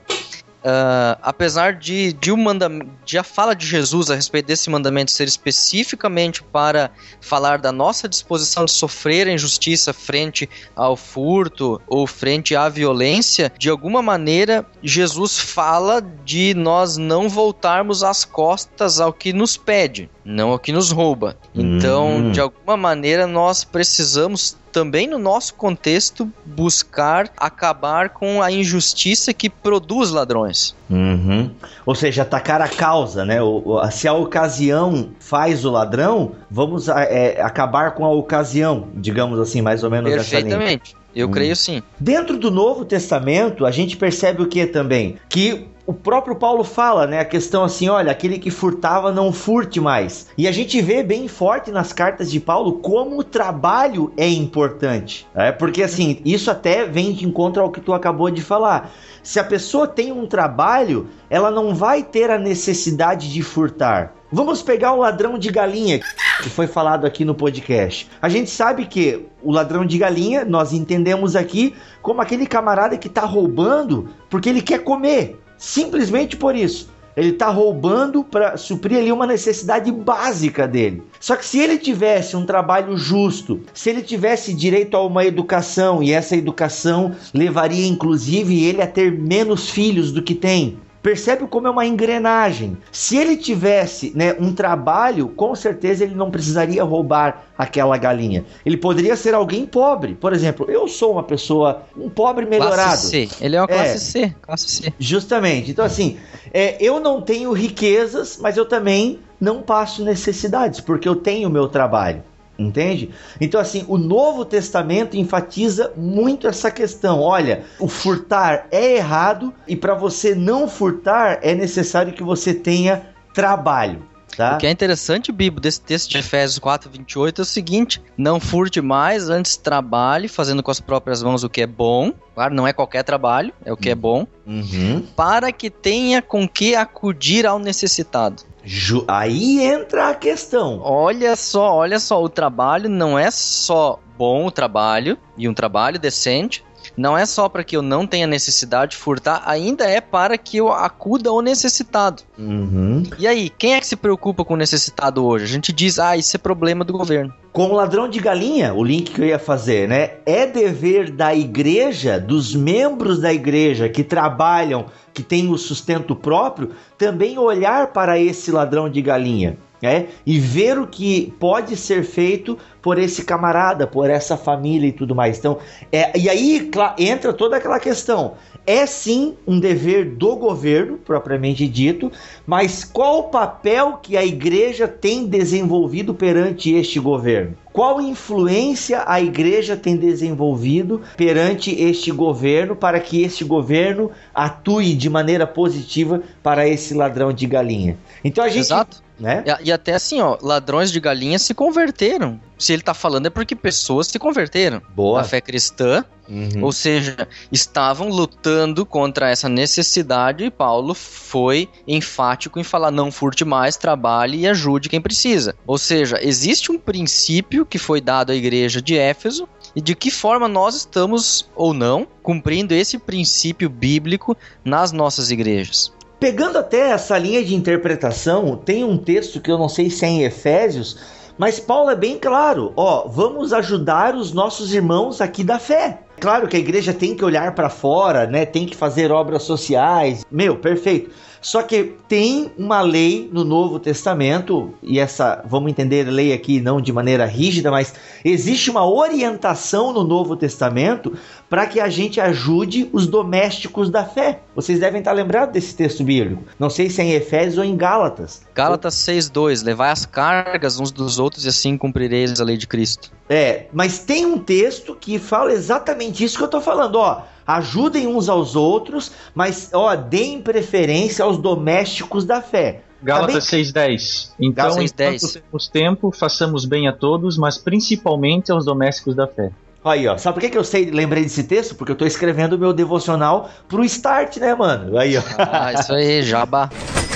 [0.67, 5.13] Uh, apesar de, de, um mandamento, de a fala de Jesus a respeito desse mandamento
[5.13, 12.05] ser especificamente para falar da nossa disposição de sofrer a injustiça frente ao furto ou
[12.05, 19.13] frente à violência, de alguma maneira Jesus fala de nós não voltarmos as costas ao
[19.13, 21.37] que nos pede, não ao que nos rouba.
[21.55, 22.33] Então, Hum.
[22.33, 29.49] de alguma maneira, nós precisamos também no nosso contexto buscar acabar com a injustiça que
[29.49, 30.77] produz ladrões.
[30.91, 31.51] Uhum.
[31.87, 33.41] Ou seja, atacar a causa, né?
[33.41, 39.41] O- o- se a ocasião faz o ladrão, vamos é, acabar com a ocasião, digamos
[39.41, 40.11] assim, mais ou menos.
[40.13, 40.95] Perfeitamente.
[41.15, 41.31] Eu Hum.
[41.31, 41.83] creio sim.
[41.99, 45.17] Dentro do Novo Testamento, a gente percebe o que também?
[45.31, 47.21] Que o próprio Paulo fala, né?
[47.21, 50.27] A questão assim, olha, aquele que furtava não furte mais.
[50.37, 55.27] E a gente vê bem forte nas cartas de Paulo como o trabalho é importante.
[55.33, 58.91] É porque assim, isso até vem de encontro ao que tu acabou de falar.
[59.23, 64.13] Se a pessoa tem um trabalho, ela não vai ter a necessidade de furtar.
[64.31, 66.01] Vamos pegar o ladrão de galinha
[66.43, 68.09] que foi falado aqui no podcast.
[68.21, 73.09] A gente sabe que o ladrão de galinha, nós entendemos aqui como aquele camarada que
[73.09, 75.41] tá roubando porque ele quer comer.
[75.59, 76.89] Simplesmente por isso.
[77.17, 81.03] Ele tá roubando para suprir ali uma necessidade básica dele.
[81.19, 86.03] Só que se ele tivesse um trabalho justo, se ele tivesse direito a uma educação
[86.03, 91.69] e essa educação levaria inclusive ele a ter menos filhos do que tem, Percebe como
[91.69, 92.77] é uma engrenagem.
[92.91, 98.45] Se ele tivesse né, um trabalho, com certeza ele não precisaria roubar aquela galinha.
[98.65, 100.17] Ele poderia ser alguém pobre.
[100.17, 102.75] Por exemplo, eu sou uma pessoa, um pobre melhorado.
[102.75, 103.29] Classe C.
[103.41, 103.99] Ele é uma classe É.
[103.99, 104.35] C.
[104.43, 104.93] Classe C.
[104.99, 105.71] Justamente.
[105.71, 106.17] Então, assim,
[106.53, 111.53] é, eu não tenho riquezas, mas eu também não passo necessidades, porque eu tenho o
[111.53, 112.25] meu trabalho.
[112.59, 113.11] Entende?
[113.41, 117.21] Então, assim, o Novo Testamento enfatiza muito essa questão.
[117.21, 123.11] Olha, o furtar é errado e para você não furtar é necessário que você tenha
[123.35, 124.03] trabalho.
[124.37, 124.57] Tá?
[124.57, 128.39] O que é interessante, Bibo, desse texto de Efésios 4, 28 é o seguinte: não
[128.39, 132.13] furte mais, antes trabalhe, fazendo com as próprias mãos o que é bom.
[132.35, 134.27] Claro, não é qualquer trabalho, é o que é bom.
[134.47, 135.03] Uhum.
[135.17, 138.43] Para que tenha com que acudir ao necessitado.
[138.67, 140.81] Ju- Aí entra a questão.
[140.83, 146.01] Olha só, olha só, o trabalho não é só bom o trabalho e um trabalho
[146.01, 146.65] decente.
[146.97, 150.57] Não é só para que eu não tenha necessidade de furtar, ainda é para que
[150.57, 152.23] eu acuda ao necessitado.
[152.39, 153.03] Uhum.
[153.19, 155.45] E aí, quem é que se preocupa com o necessitado hoje?
[155.45, 157.35] A gente diz, ah, isso é problema do governo.
[157.53, 160.13] Com o ladrão de galinha, o link que eu ia fazer, né?
[160.27, 166.73] É dever da igreja, dos membros da igreja que trabalham, que têm o sustento próprio,
[166.99, 169.57] também olhar para esse ladrão de galinha.
[169.81, 170.07] Né?
[170.25, 175.15] E ver o que pode ser feito por esse camarada, por essa família e tudo
[175.15, 175.39] mais.
[175.39, 175.59] Então,
[175.91, 178.35] é, e aí entra toda aquela questão.
[178.67, 182.11] É sim um dever do governo, propriamente dito,
[182.47, 187.57] mas qual o papel que a igreja tem desenvolvido perante este governo?
[187.73, 195.11] Qual influência a igreja tem desenvolvido perante este governo para que este governo atue de
[195.11, 197.99] maneira positiva para esse ladrão de galinha?
[198.25, 199.06] Então a gente, Exato.
[199.19, 199.45] Né?
[199.63, 202.41] E, e até assim, ó, ladrões de galinha se converteram.
[202.59, 205.21] Se ele tá falando é porque pessoas se converteram Boa.
[205.21, 206.65] à fé cristã, Uhum.
[206.65, 213.45] ou seja, estavam lutando contra essa necessidade e Paulo foi enfático em falar não furte
[213.45, 215.55] mais, trabalhe e ajude quem precisa.
[215.65, 220.11] Ou seja, existe um princípio que foi dado à igreja de Éfeso e de que
[220.11, 225.93] forma nós estamos ou não cumprindo esse princípio bíblico nas nossas igrejas.
[226.19, 230.09] Pegando até essa linha de interpretação, tem um texto que eu não sei se é
[230.09, 230.97] em Efésios,
[231.37, 236.06] Mas Paulo é bem claro, ó, vamos ajudar os nossos irmãos aqui da fé.
[236.21, 238.45] Claro que a igreja tem que olhar para fora, né?
[238.45, 240.25] Tem que fazer obras sociais.
[240.31, 241.11] Meu, perfeito.
[241.47, 246.81] Só que tem uma lei no Novo Testamento, e essa, vamos entender lei aqui não
[246.81, 251.17] de maneira rígida, mas existe uma orientação no Novo Testamento
[251.49, 254.41] para que a gente ajude os domésticos da fé.
[254.57, 256.43] Vocês devem estar lembrados desse texto bíblico.
[256.59, 258.43] Não sei se é em Efésios ou em Gálatas.
[258.53, 263.13] Gálatas 6:2, levai as cargas uns dos outros e assim cumprireis a lei de Cristo.
[263.29, 268.07] É, mas tem um texto que fala exatamente isso que eu estou falando, ó ajudem
[268.07, 272.83] uns aos outros, mas ó, deem preferência aos domésticos da fé.
[273.03, 274.33] Gálatas tá 6:10.
[274.41, 279.51] Então, 6, enquanto temos tempo, façamos bem a todos, mas principalmente aos domésticos da fé.
[279.85, 280.19] Aí, ó.
[280.19, 281.77] Sabe por que, que eu sei, lembrei desse texto?
[281.77, 284.99] Porque eu tô escrevendo o meu devocional pro Start, né, mano?
[284.99, 285.23] Aí, ó.
[285.39, 286.69] Ah, isso aí, jabá.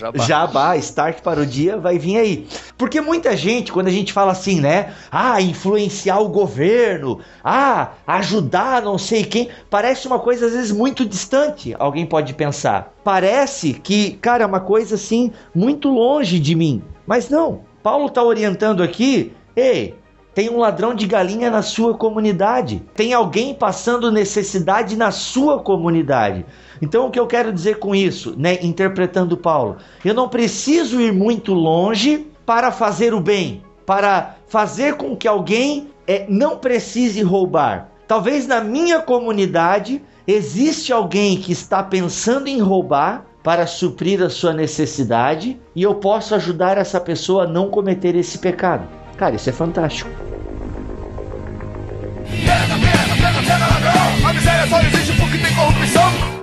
[0.00, 0.24] Jabá.
[0.24, 2.48] Jabá, start para o dia, vai vir aí.
[2.78, 4.94] Porque muita gente, quando a gente fala assim, né?
[5.12, 11.04] Ah, influenciar o governo, ah, ajudar não sei quem, parece uma coisa às vezes muito
[11.04, 12.94] distante, alguém pode pensar.
[13.04, 16.82] Parece que, cara, é uma coisa assim, muito longe de mim.
[17.06, 19.99] Mas não, Paulo está orientando aqui, ei,
[20.34, 22.82] tem um ladrão de galinha na sua comunidade.
[22.94, 26.46] Tem alguém passando necessidade na sua comunidade.
[26.80, 29.76] Então, o que eu quero dizer com isso, né, interpretando Paulo?
[30.04, 35.88] Eu não preciso ir muito longe para fazer o bem, para fazer com que alguém
[36.06, 37.88] é, não precise roubar.
[38.06, 44.52] Talvez na minha comunidade existe alguém que está pensando em roubar para suprir a sua
[44.52, 48.86] necessidade e eu posso ajudar essa pessoa a não cometer esse pecado.
[49.20, 50.08] Cara, isso é fantástico.
[52.42, 54.26] Pega, pega, pega, pega ladrão!
[54.26, 56.40] A miséria só existe porque tem corrupção!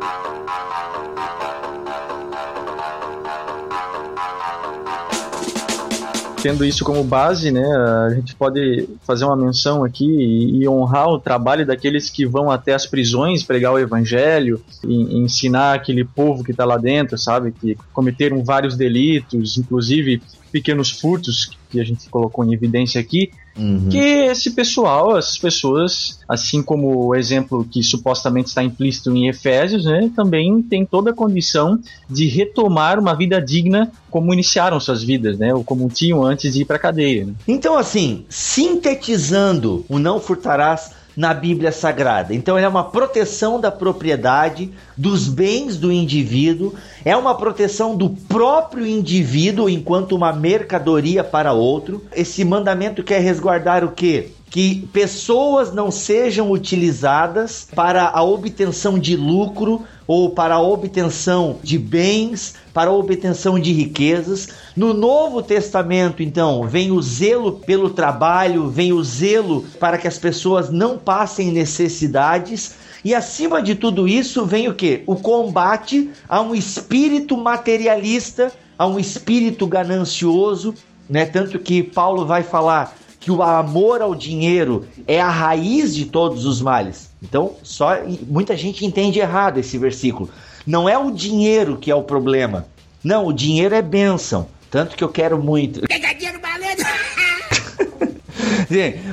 [6.40, 11.10] tendo isso como base, né, a gente pode fazer uma menção aqui e, e honrar
[11.10, 16.06] o trabalho daqueles que vão até as prisões pregar o evangelho e, e ensinar aquele
[16.06, 21.84] povo que está lá dentro, sabe, que cometeram vários delitos, inclusive pequenos furtos que a
[21.84, 23.90] gente colocou em evidência aqui, Uhum.
[23.90, 29.86] Que esse pessoal, essas pessoas, assim como o exemplo que supostamente está implícito em Efésios,
[29.86, 35.38] né, também tem toda a condição de retomar uma vida digna como iniciaram suas vidas,
[35.38, 37.26] né, ou como tinham antes de ir para a cadeia.
[37.26, 37.34] Né?
[37.48, 42.36] Então, assim, sintetizando o não furtarás na Bíblia Sagrada.
[42.36, 48.86] Então, é uma proteção da propriedade, dos bens do indivíduo, é uma proteção do próprio
[48.86, 52.04] indivíduo enquanto uma mercadoria para outro.
[52.16, 54.30] Esse mandamento quer resguardar o quê?
[54.50, 61.78] Que pessoas não sejam utilizadas para a obtenção de lucro ou para a obtenção de
[61.78, 64.48] bens, para a obtenção de riquezas.
[64.76, 70.18] No Novo Testamento, então, vem o zelo pelo trabalho, vem o zelo para que as
[70.18, 72.76] pessoas não passem necessidades.
[73.04, 75.04] E acima de tudo isso vem o que?
[75.06, 80.74] O combate a um espírito materialista, a um espírito ganancioso,
[81.10, 81.26] né?
[81.26, 82.96] Tanto que Paulo vai falar
[83.28, 87.10] que o amor ao dinheiro é a raiz de todos os males.
[87.22, 90.30] Então, só muita gente entende errado esse versículo.
[90.66, 92.66] Não é o dinheiro que é o problema.
[93.04, 94.48] Não, o dinheiro é bênção.
[94.72, 95.82] Tanto que eu quero muito.
[95.90, 96.32] Pegadinha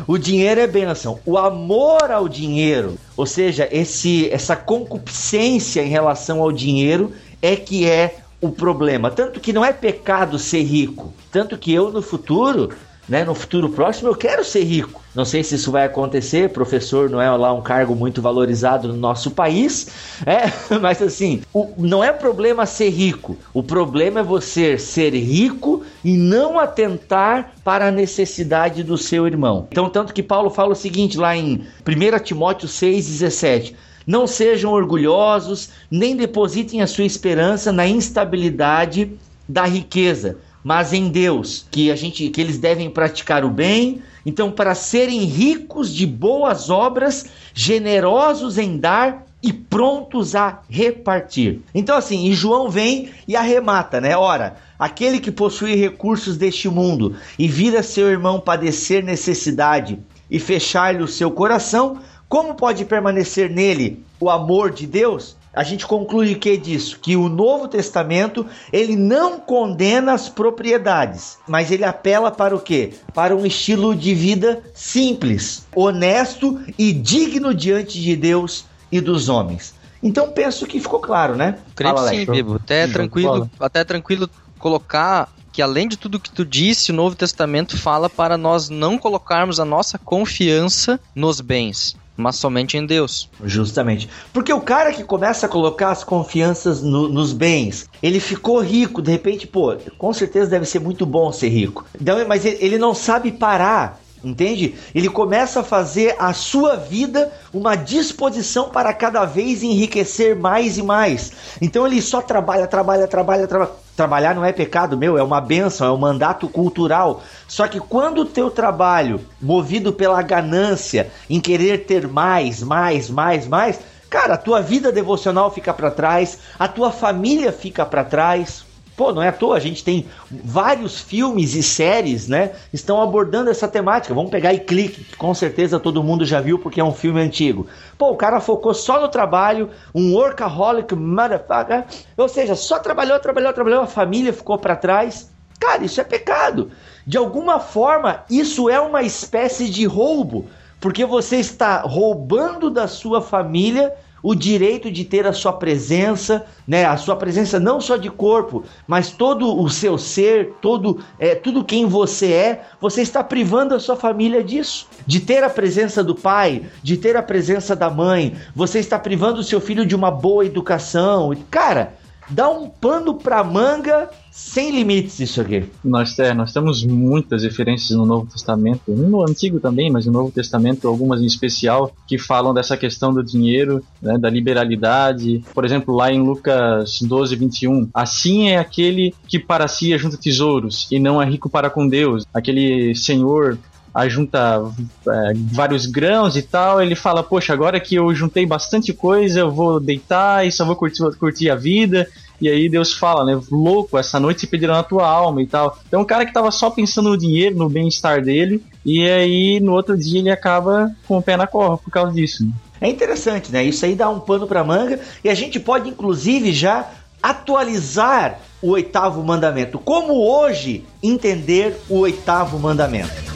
[0.07, 1.18] o dinheiro é bênção.
[1.27, 7.85] O amor ao dinheiro, ou seja, esse, essa concupiscência em relação ao dinheiro, é que
[7.85, 9.11] é o problema.
[9.11, 11.12] Tanto que não é pecado ser rico.
[11.33, 12.70] Tanto que eu no futuro
[13.08, 15.02] né, no futuro próximo eu quero ser rico.
[15.14, 18.96] Não sei se isso vai acontecer, professor não é lá um cargo muito valorizado no
[18.96, 19.88] nosso país,
[20.26, 25.82] é, mas assim, o, não é problema ser rico, o problema é você ser rico
[26.04, 29.68] e não atentar para a necessidade do seu irmão.
[29.70, 33.74] Então, tanto que Paulo fala o seguinte lá em 1 Timóteo 6,17.
[34.06, 39.12] Não sejam orgulhosos, nem depositem a sua esperança na instabilidade
[39.48, 44.50] da riqueza, mas em Deus, que a gente que eles devem praticar o bem, então
[44.50, 51.60] para serem ricos de boas obras, generosos em dar e prontos a repartir.
[51.75, 54.17] Então assim, e João vem e arremata, né?
[54.17, 59.98] Ora, aquele que possui recursos deste mundo e vira seu irmão padecer necessidade
[60.31, 65.37] e fechar-lhe o seu coração, como pode permanecer nele o amor de Deus?
[65.55, 66.98] A gente conclui o que disso?
[67.00, 72.94] Que o Novo Testamento ele não condena as propriedades, mas ele apela para o quê?
[73.13, 79.75] Para um estilo de vida simples, honesto e digno diante de Deus e dos homens.
[80.02, 81.59] Então penso que ficou claro, né?
[81.75, 82.57] Creio sim, Bibo.
[82.57, 84.29] Até tranquilo, até tranquilo
[84.59, 88.98] colocar que além de tudo que tu disse, o Novo Testamento fala para nós não
[88.98, 93.29] colocarmos a nossa confiança nos bens, mas somente em Deus.
[93.44, 94.08] Justamente.
[94.33, 99.02] Porque o cara que começa a colocar as confianças no, nos bens, ele ficou rico,
[99.02, 101.85] de repente, pô, com certeza deve ser muito bom ser rico.
[102.00, 104.75] Então, mas ele não sabe parar entende?
[104.94, 110.83] Ele começa a fazer a sua vida uma disposição para cada vez enriquecer mais e
[110.83, 111.33] mais.
[111.60, 113.85] Então ele só trabalha, trabalha, trabalha, trabalha.
[113.96, 117.22] Trabalhar não é pecado meu, é uma benção, é um mandato cultural.
[117.46, 123.46] Só que quando o teu trabalho, movido pela ganância, em querer ter mais, mais, mais,
[123.46, 123.79] mais,
[124.10, 128.63] cara, a tua vida devocional fica para trás, a tua família fica para trás.
[128.96, 132.52] Pô, não é à toa, a gente tem vários filmes e séries, né?
[132.72, 134.14] Estão abordando essa temática.
[134.14, 137.20] Vamos pegar e clique, que com certeza todo mundo já viu porque é um filme
[137.20, 137.66] antigo.
[137.98, 141.84] Pô, o cara focou só no trabalho, um workaholic motherfucker.
[142.16, 145.28] Ou seja, só trabalhou, trabalhou, trabalhou, a família ficou para trás.
[145.58, 146.70] Cara, isso é pecado.
[147.04, 150.46] De alguma forma, isso é uma espécie de roubo,
[150.80, 153.92] porque você está roubando da sua família
[154.25, 156.87] o direito de ter a sua presença, né?
[156.87, 161.62] A sua presença não só de corpo, mas todo o seu ser, todo é, tudo
[161.62, 166.14] quem você é, você está privando a sua família disso, de ter a presença do
[166.14, 168.35] pai, de ter a presença da mãe.
[168.56, 171.37] Você está privando o seu filho de uma boa educação.
[171.50, 171.92] Cara,
[172.29, 175.64] dá um pano pra manga sem limites isso aqui.
[175.85, 180.33] Nós, é, nós temos muitas referências no Novo Testamento, no Antigo também, mas no Novo
[180.33, 185.44] Testamento, algumas em especial, que falam dessa questão do dinheiro, né, da liberalidade.
[185.54, 190.88] Por exemplo, lá em Lucas 12, 21, assim é aquele que para si ajunta tesouros
[190.90, 192.27] e não é rico para com Deus.
[192.35, 193.56] Aquele senhor
[193.94, 194.62] ajunta
[195.08, 199.52] é, vários grãos e tal, ele fala, poxa, agora que eu juntei bastante coisa, eu
[199.52, 202.08] vou deitar e só vou curtir, curtir a vida,
[202.40, 203.40] e aí Deus fala, né?
[203.50, 205.78] Louco, essa noite se pedirão a tua alma e tal.
[205.86, 209.72] Então, um cara que tava só pensando no dinheiro, no bem-estar dele, e aí no
[209.72, 212.46] outro dia ele acaba com o pé na cova por causa disso.
[212.80, 213.64] É interessante, né?
[213.64, 216.90] Isso aí dá um pano pra manga e a gente pode, inclusive, já
[217.22, 219.78] atualizar o oitavo mandamento.
[219.78, 223.33] Como hoje entender o oitavo mandamento?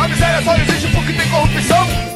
[0.00, 2.08] A miséria só existe porque tem corrupção.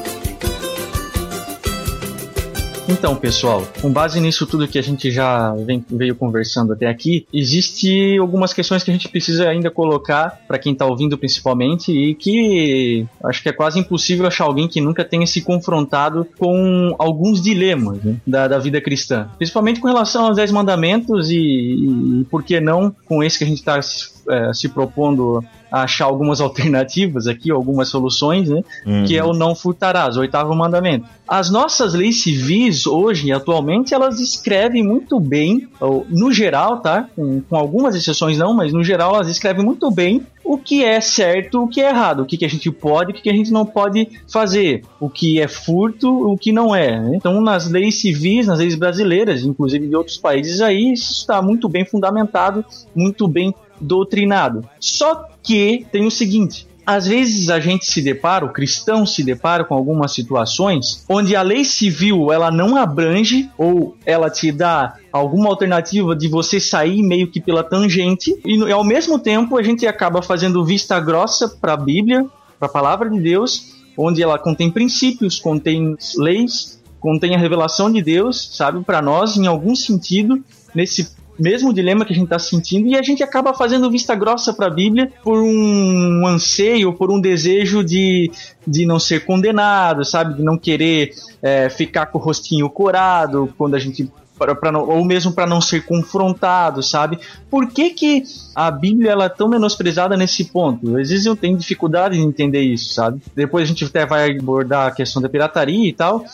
[2.89, 7.27] Então, pessoal, com base nisso tudo que a gente já vem, veio conversando até aqui,
[7.33, 12.15] existe algumas questões que a gente precisa ainda colocar para quem está ouvindo principalmente e
[12.15, 17.41] que acho que é quase impossível achar alguém que nunca tenha se confrontado com alguns
[17.41, 22.43] dilemas né, da, da, vida cristã, principalmente com relação aos dez mandamentos e, e por
[22.43, 23.81] que não com esse que a gente está
[24.29, 25.43] é, se propondo
[25.73, 28.63] a achar algumas alternativas aqui, algumas soluções, né?
[28.87, 29.05] Uhum.
[29.05, 31.07] Que é o não furtarás, o oitavo mandamento.
[31.27, 35.67] As nossas leis civis hoje, atualmente, elas escrevem muito bem,
[36.11, 37.09] no geral, tá?
[37.17, 41.01] Com, com algumas exceções não, mas no geral elas escrevem muito bem o que é
[41.01, 43.35] certo, o que é errado, o que, que a gente pode, o que, que a
[43.35, 47.01] gente não pode fazer, o que é furto, o que não é.
[47.01, 47.13] Né?
[47.15, 51.69] Então, nas leis civis, nas leis brasileiras, inclusive de outros países aí, isso está muito
[51.69, 52.65] bem fundamentado,
[52.95, 54.65] muito bem doutrinado.
[54.79, 59.65] Só que tem o seguinte: às vezes a gente se depara, o cristão se depara
[59.65, 65.49] com algumas situações onde a lei civil ela não abrange ou ela te dá alguma
[65.49, 70.23] alternativa de você sair meio que pela tangente e ao mesmo tempo a gente acaba
[70.23, 72.27] fazendo vista grossa para a Bíblia,
[72.59, 78.03] para a palavra de Deus, onde ela contém princípios, contém leis, contém a revelação de
[78.03, 80.43] Deus, sabe, para nós em algum sentido
[80.75, 84.53] nesse mesmo dilema que a gente está sentindo e a gente acaba fazendo vista grossa
[84.53, 88.31] para a Bíblia por um anseio, por um desejo de,
[88.67, 90.35] de não ser condenado, sabe?
[90.35, 91.13] De não querer
[91.43, 95.47] é, ficar com o rostinho corado quando a gente Pra, pra não, ou mesmo para
[95.47, 97.19] não ser confrontado, sabe?
[97.49, 98.25] Por que, que
[98.57, 100.97] a Bíblia ela é tão menosprezada nesse ponto?
[100.97, 103.21] Às vezes eu tenho dificuldade de entender isso, sabe?
[103.37, 106.25] Depois a gente até vai abordar a questão da pirataria e tal,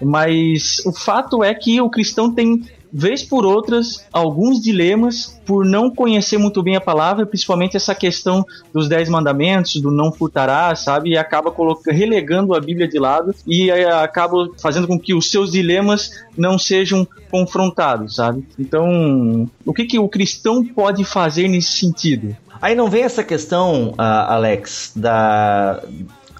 [0.00, 5.90] mas o fato é que o cristão tem vez por outras, alguns dilemas por não
[5.90, 11.10] conhecer muito bem a palavra, principalmente essa questão dos dez mandamentos, do não furtará, sabe?
[11.10, 11.54] E acaba
[11.86, 17.06] relegando a Bíblia de lado e acaba fazendo com que os seus dilemas não sejam
[17.30, 18.46] confrontados, sabe?
[18.58, 22.36] Então, o que, que o cristão pode fazer nesse sentido?
[22.60, 25.82] Aí não vem essa questão, uh, Alex, da,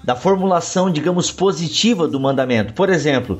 [0.03, 2.73] da formulação, digamos, positiva do mandamento.
[2.73, 3.39] Por exemplo,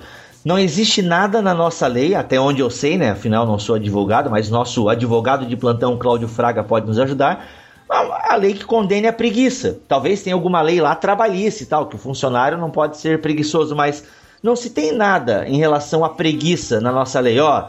[0.49, 3.11] não existe nada na nossa lei, até onde eu sei, né?
[3.11, 7.47] Afinal, não sou advogado, mas nosso advogado de plantão, Cláudio Fraga, pode nos ajudar.
[7.87, 9.79] A lei que condene a preguiça.
[9.87, 13.75] Talvez tenha alguma lei lá trabalhista e tal, que o funcionário não pode ser preguiçoso,
[13.75, 14.03] mas
[14.41, 17.39] não se tem nada em relação à preguiça na nossa lei.
[17.39, 17.65] Ó,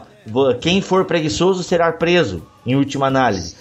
[0.59, 3.55] quem for preguiçoso será preso, em última análise.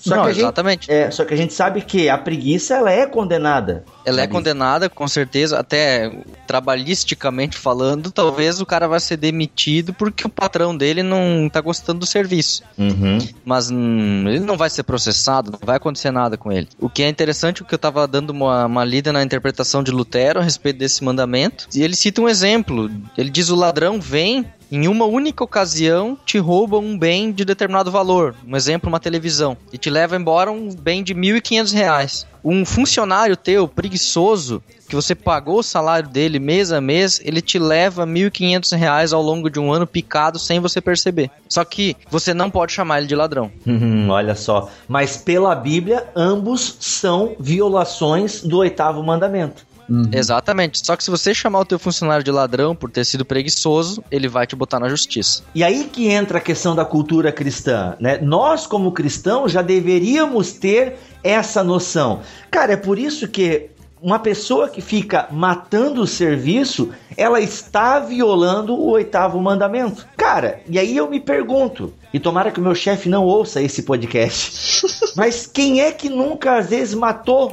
[0.00, 0.90] Só, Não, que a gente, exatamente.
[0.90, 3.84] é, só que a gente sabe que a preguiça ela é condenada.
[4.04, 4.32] Ela é sabe?
[4.32, 6.10] condenada, com certeza, até
[6.46, 12.00] trabalhisticamente falando, talvez o cara vai ser demitido porque o patrão dele não tá gostando
[12.00, 12.62] do serviço.
[12.78, 13.18] Uhum.
[13.44, 16.68] Mas hum, ele não vai ser processado, não vai acontecer nada com ele.
[16.78, 19.90] O que é interessante, o que eu tava dando uma, uma lida na interpretação de
[19.90, 22.90] Lutero a respeito desse mandamento, e ele cita um exemplo.
[23.18, 24.46] Ele diz: o ladrão vem.
[24.70, 28.34] Em uma única ocasião, te rouba um bem de determinado valor.
[28.46, 29.56] Um exemplo, uma televisão.
[29.72, 32.26] E te leva embora um bem de 1.500 reais.
[32.44, 37.58] Um funcionário teu, preguiçoso, que você pagou o salário dele mês a mês, ele te
[37.58, 41.30] leva 1.500 reais ao longo de um ano picado sem você perceber.
[41.48, 43.50] Só que você não pode chamar ele de ladrão.
[43.76, 44.70] Hum, olha só.
[44.88, 49.66] Mas pela Bíblia, ambos são violações do oitavo mandamento.
[50.12, 50.84] Exatamente.
[50.84, 54.28] Só que se você chamar o teu funcionário de ladrão por ter sido preguiçoso, ele
[54.28, 55.42] vai te botar na justiça.
[55.54, 58.18] E aí que entra a questão da cultura cristã, né?
[58.18, 62.20] Nós, como cristãos, já deveríamos ter essa noção.
[62.50, 63.70] Cara, é por isso que
[64.00, 70.06] uma pessoa que fica matando o serviço, ela está violando o oitavo mandamento.
[70.16, 73.82] Cara, e aí eu me pergunto, e tomara que o meu chefe não ouça esse
[73.82, 77.52] podcast, mas quem é que nunca às vezes matou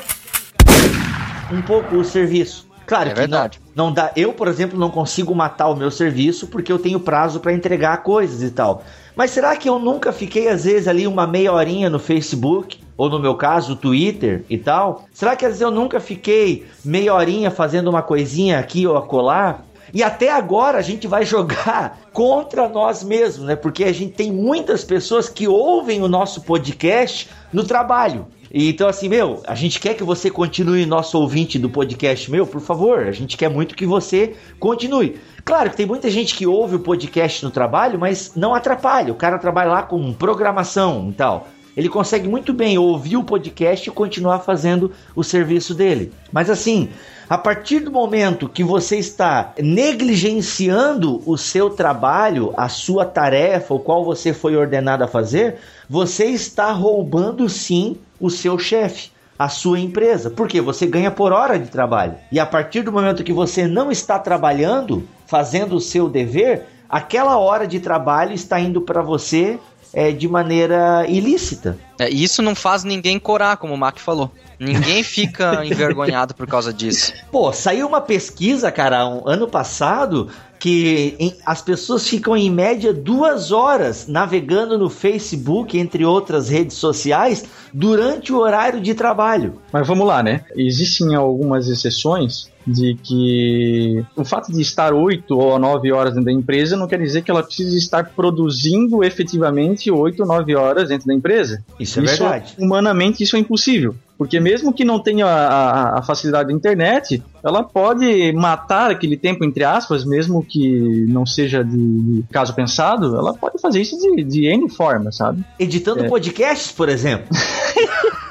[1.50, 2.68] um pouco o serviço?
[2.86, 3.60] Claro É que verdade.
[3.76, 4.12] Não, não dá.
[4.16, 8.04] Eu, por exemplo, não consigo matar o meu serviço porque eu tenho prazo para entregar
[8.04, 8.84] coisas e tal.
[9.16, 13.10] Mas será que eu nunca fiquei às vezes ali uma meia horinha no Facebook ou
[13.10, 15.06] no meu caso, Twitter e tal?
[15.14, 19.62] Será que às vezes eu nunca fiquei meia horinha fazendo uma coisinha aqui ou acolá?
[19.94, 23.56] E até agora a gente vai jogar contra nós mesmos, né?
[23.56, 28.26] Porque a gente tem muitas pessoas que ouvem o nosso podcast no trabalho.
[28.56, 32.62] Então, assim, meu, a gente quer que você continue nosso ouvinte do podcast, meu, por
[32.62, 33.08] favor.
[33.08, 35.20] A gente quer muito que você continue.
[35.44, 39.12] Claro que tem muita gente que ouve o podcast no trabalho, mas não atrapalha.
[39.12, 41.48] O cara trabalha lá com programação e tal.
[41.76, 46.14] Ele consegue muito bem ouvir o podcast e continuar fazendo o serviço dele.
[46.32, 46.90] Mas assim,
[47.28, 53.80] a partir do momento que você está negligenciando o seu trabalho, a sua tarefa, o
[53.80, 55.56] qual você foi ordenado a fazer,
[55.90, 60.30] você está roubando sim o seu chefe, a sua empresa.
[60.30, 62.16] Porque você ganha por hora de trabalho.
[62.32, 67.38] E a partir do momento que você não está trabalhando, fazendo o seu dever, aquela
[67.38, 69.60] hora de trabalho está indo para você
[69.94, 71.78] é, de maneira ilícita.
[72.00, 74.32] É, e isso não faz ninguém corar, como o Mac falou.
[74.60, 77.14] Ninguém fica envergonhado por causa disso.
[77.32, 80.30] Pô, saiu uma pesquisa, cara, um, ano passado,
[80.60, 86.78] que em- as pessoas ficam em média duas horas navegando no Facebook, entre outras redes
[86.78, 89.60] sociais, durante o horário de trabalho.
[89.72, 90.46] Mas vamos lá, né?
[90.56, 96.32] Existem algumas exceções de que o fato de estar 8 ou 9 horas dentro da
[96.32, 101.08] empresa não quer dizer que ela precise estar produzindo efetivamente 8 ou 9 horas dentro
[101.08, 101.64] da empresa.
[101.80, 102.54] Isso é verdade.
[102.58, 103.96] Humanamente, isso é impossível.
[104.18, 109.18] Porque mesmo que não tenha a, a- a facilidade da internet, ela pode matar aquele
[109.18, 113.98] tempo, entre aspas, mesmo que não seja de, de caso pensado, ela pode fazer isso
[113.98, 115.44] de, de N forma, sabe?
[115.60, 116.08] Editando É.
[116.08, 117.28] podcasts, por exemplo.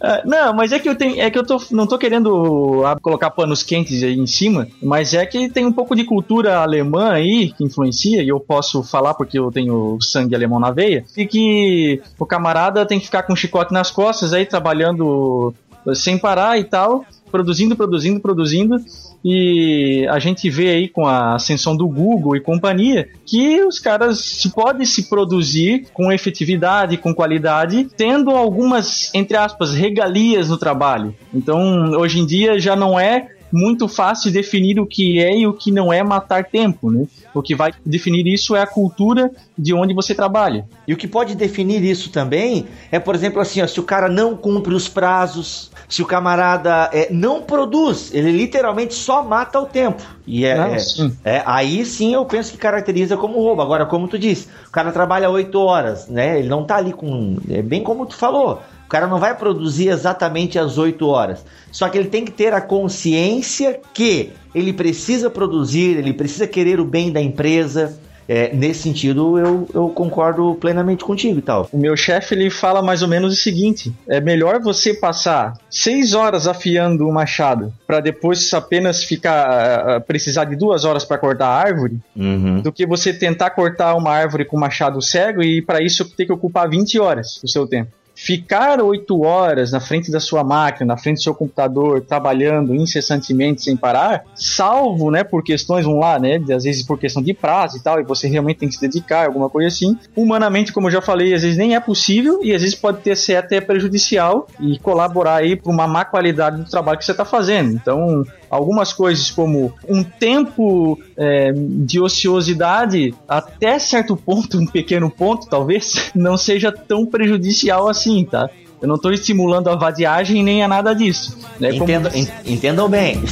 [0.00, 2.96] Ah, não, mas é que eu tenho, é que eu tô, não tô querendo ah,
[3.02, 7.10] colocar panos quentes aí em cima, mas é que tem um pouco de cultura alemã
[7.10, 11.26] aí que influencia, e eu posso falar porque eu tenho sangue alemão na veia, e
[11.26, 15.52] que o camarada tem que ficar com um chicote nas costas aí trabalhando
[15.94, 18.76] sem parar e tal, produzindo, produzindo, produzindo.
[19.24, 24.46] E a gente vê aí com a ascensão do Google e companhia que os caras
[24.54, 31.14] podem se produzir com efetividade, com qualidade, tendo algumas, entre aspas, regalias no trabalho.
[31.34, 35.52] Então, hoje em dia já não é muito fácil definir o que é e o
[35.52, 37.06] que não é matar tempo, né?
[37.34, 40.66] O que vai definir isso é a cultura de onde você trabalha.
[40.86, 44.08] E o que pode definir isso também é, por exemplo, assim, ó, se o cara
[44.08, 49.66] não cumpre os prazos, se o camarada é, não produz, ele literalmente só mata o
[49.66, 50.02] tempo.
[50.26, 51.16] E é, Não, é- sim.
[51.24, 53.62] é, aí sim eu penso que caracteriza como roubo.
[53.62, 56.38] Agora, como tu disse, o cara trabalha oito horas, né?
[56.38, 57.36] Ele não tá ali com.
[57.48, 58.60] É bem como tu falou.
[58.84, 61.44] O cara não vai produzir exatamente às 8 horas.
[61.70, 66.80] Só que ele tem que ter a consciência que ele precisa produzir, ele precisa querer
[66.80, 67.98] o bem da empresa.
[68.28, 71.66] É, nesse sentido, eu, eu concordo plenamente contigo e tal.
[71.72, 76.12] O meu chefe ele fala mais ou menos o seguinte: é melhor você passar seis
[76.12, 81.46] horas afiando o machado para depois apenas ficar ah, precisar de duas horas para cortar
[81.46, 82.60] a árvore, Uhum.
[82.60, 86.32] do que você tentar cortar uma árvore com machado cego e para isso ter que
[86.32, 87.90] ocupar 20 horas do seu tempo.
[88.20, 93.62] Ficar oito horas na frente da sua máquina, na frente do seu computador, trabalhando incessantemente
[93.62, 97.76] sem parar, salvo, né, por questões, vamos lá, né, às vezes por questão de prazo
[97.76, 100.92] e tal, e você realmente tem que se dedicar, alguma coisa assim, humanamente, como eu
[100.92, 104.48] já falei, às vezes nem é possível e às vezes pode ter ser até prejudicial
[104.58, 107.72] e colaborar aí para uma má qualidade do trabalho que você está fazendo.
[107.72, 115.46] Então, algumas coisas como um tempo é, de ociosidade até certo ponto, um pequeno ponto
[115.48, 118.48] talvez, não seja tão prejudicial assim, tá?
[118.80, 121.36] Eu não estou estimulando a vadiagem nem a nada disso.
[121.58, 121.74] Né?
[121.74, 122.28] Entendo, Como...
[122.46, 123.20] Entendam bem.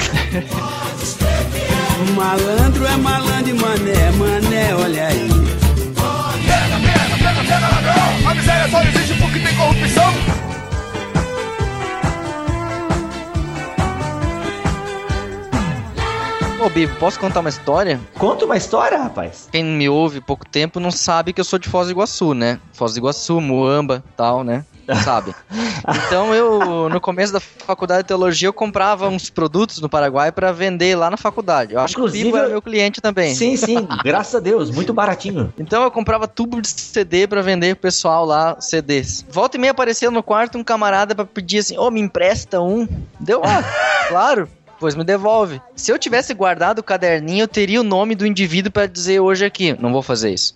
[2.17, 5.29] malandro é malandro e mané, mané, olha aí.
[6.47, 8.31] Pega, pega, pega, pega ladrão.
[8.31, 10.56] A miséria só existe porque tem corrupção.
[16.59, 18.01] Ô, Bibo, posso contar uma história?
[18.19, 19.47] Conta uma história, rapaz.
[19.53, 22.59] Quem me ouve pouco tempo não sabe que eu sou de Foz do Iguaçu, né?
[22.73, 24.65] Foz do Iguaçu, Moamba, tal, né?
[25.05, 25.35] Sabe?
[26.07, 30.51] Então eu, no começo da faculdade de teologia, eu comprava uns produtos no Paraguai para
[30.51, 31.75] vender lá na faculdade.
[31.75, 33.35] Eu acho Inclusive, que o Bibo era meu cliente também.
[33.35, 35.53] Sim, sim, graças a Deus, muito baratinho.
[35.59, 39.25] Então eu comprava tubo de CD para vender pro pessoal lá, CDs.
[39.29, 42.61] Volta e meia aparecia no quarto um camarada para pedir assim: Ô, oh, me empresta
[42.61, 42.89] um.
[43.21, 43.63] Deu, ah,
[44.09, 44.49] claro.
[44.79, 45.61] Pois me devolve.
[45.74, 49.45] Se eu tivesse guardado o caderninho, eu teria o nome do indivíduo para dizer hoje
[49.45, 49.77] aqui.
[49.81, 50.55] Não vou fazer isso.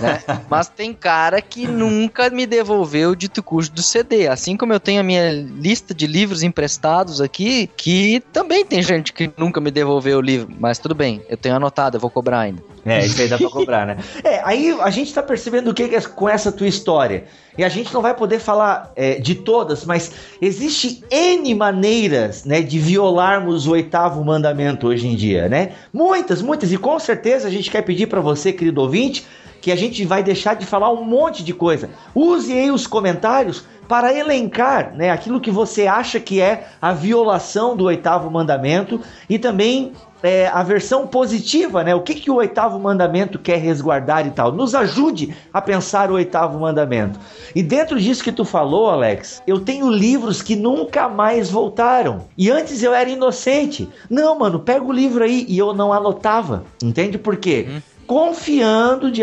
[0.00, 0.22] né?
[0.48, 4.28] Mas tem cara que nunca me devolveu o dito cujo do CD.
[4.28, 9.12] Assim como eu tenho a minha lista de livros emprestados aqui, que também tem gente
[9.12, 10.54] que nunca me devolveu o livro.
[10.58, 12.62] Mas tudo bem, eu tenho anotado, eu vou cobrar ainda.
[12.92, 13.96] É, isso aí dá pra cobrar, né?
[14.22, 17.24] É, aí a gente tá percebendo o que é com essa tua história.
[17.56, 22.62] E a gente não vai poder falar é, de todas, mas existe N maneiras, né,
[22.62, 25.72] de violarmos o oitavo mandamento hoje em dia, né?
[25.92, 26.72] Muitas, muitas.
[26.72, 29.26] E com certeza a gente quer pedir para você, querido ouvinte,
[29.60, 31.90] que a gente vai deixar de falar um monte de coisa.
[32.14, 37.74] Use aí os comentários para elencar né, aquilo que você acha que é a violação
[37.74, 39.92] do oitavo mandamento e também
[40.22, 41.94] é, a versão positiva, né?
[41.94, 44.52] O que, que o oitavo mandamento quer resguardar e tal.
[44.52, 47.18] Nos ajude a pensar o oitavo mandamento.
[47.54, 52.26] E dentro disso que tu falou, Alex, eu tenho livros que nunca mais voltaram.
[52.36, 53.88] E antes eu era inocente.
[54.10, 55.44] Não, mano, pega o livro aí.
[55.48, 56.64] E eu não anotava.
[56.82, 57.66] Entende por quê?
[57.68, 57.80] Hum.
[58.06, 59.22] Confiando de,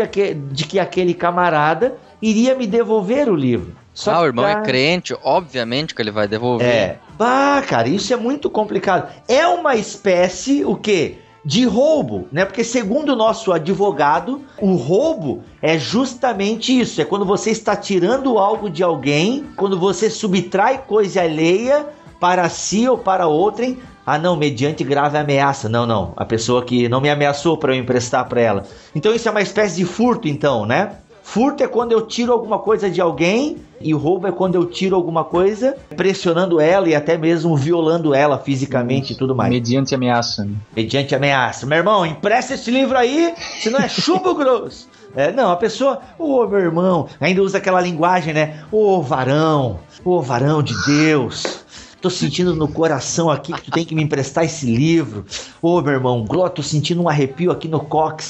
[0.52, 3.74] de que aquele camarada iria me devolver o livro.
[3.96, 6.68] Só ah, o irmão é crente, obviamente que ele vai devolver.
[6.68, 6.98] É.
[7.16, 9.10] Bah, cara, isso é muito complicado.
[9.26, 11.16] É uma espécie, o quê?
[11.42, 12.44] De roubo, né?
[12.44, 17.00] Porque segundo o nosso advogado, o roubo é justamente isso.
[17.00, 21.86] É quando você está tirando algo de alguém, quando você subtrai coisa alheia
[22.20, 23.78] para si ou para outrem.
[24.04, 25.70] Ah, não, mediante grave ameaça.
[25.70, 26.12] Não, não.
[26.18, 28.64] A pessoa que não me ameaçou para eu emprestar para ela.
[28.94, 30.96] Então isso é uma espécie de furto, então, né?
[31.26, 34.94] Furto é quando eu tiro alguma coisa de alguém e roubo é quando eu tiro
[34.94, 39.50] alguma coisa pressionando ela e até mesmo violando ela fisicamente e tudo mais.
[39.50, 40.48] Mediante ameaça.
[40.74, 41.66] Mediante ameaça.
[41.66, 44.88] Meu irmão, empresta esse livro aí, senão é chumbo grosso.
[45.16, 48.64] É, não, a pessoa, ô oh, meu irmão, ainda usa aquela linguagem, né?
[48.70, 51.64] Ô oh, varão, ô oh, varão de Deus.
[52.06, 55.26] Tô sentindo no coração aqui que tu tem que me emprestar esse livro.
[55.60, 58.28] Ô meu irmão, tô sentindo um arrepio aqui no cox.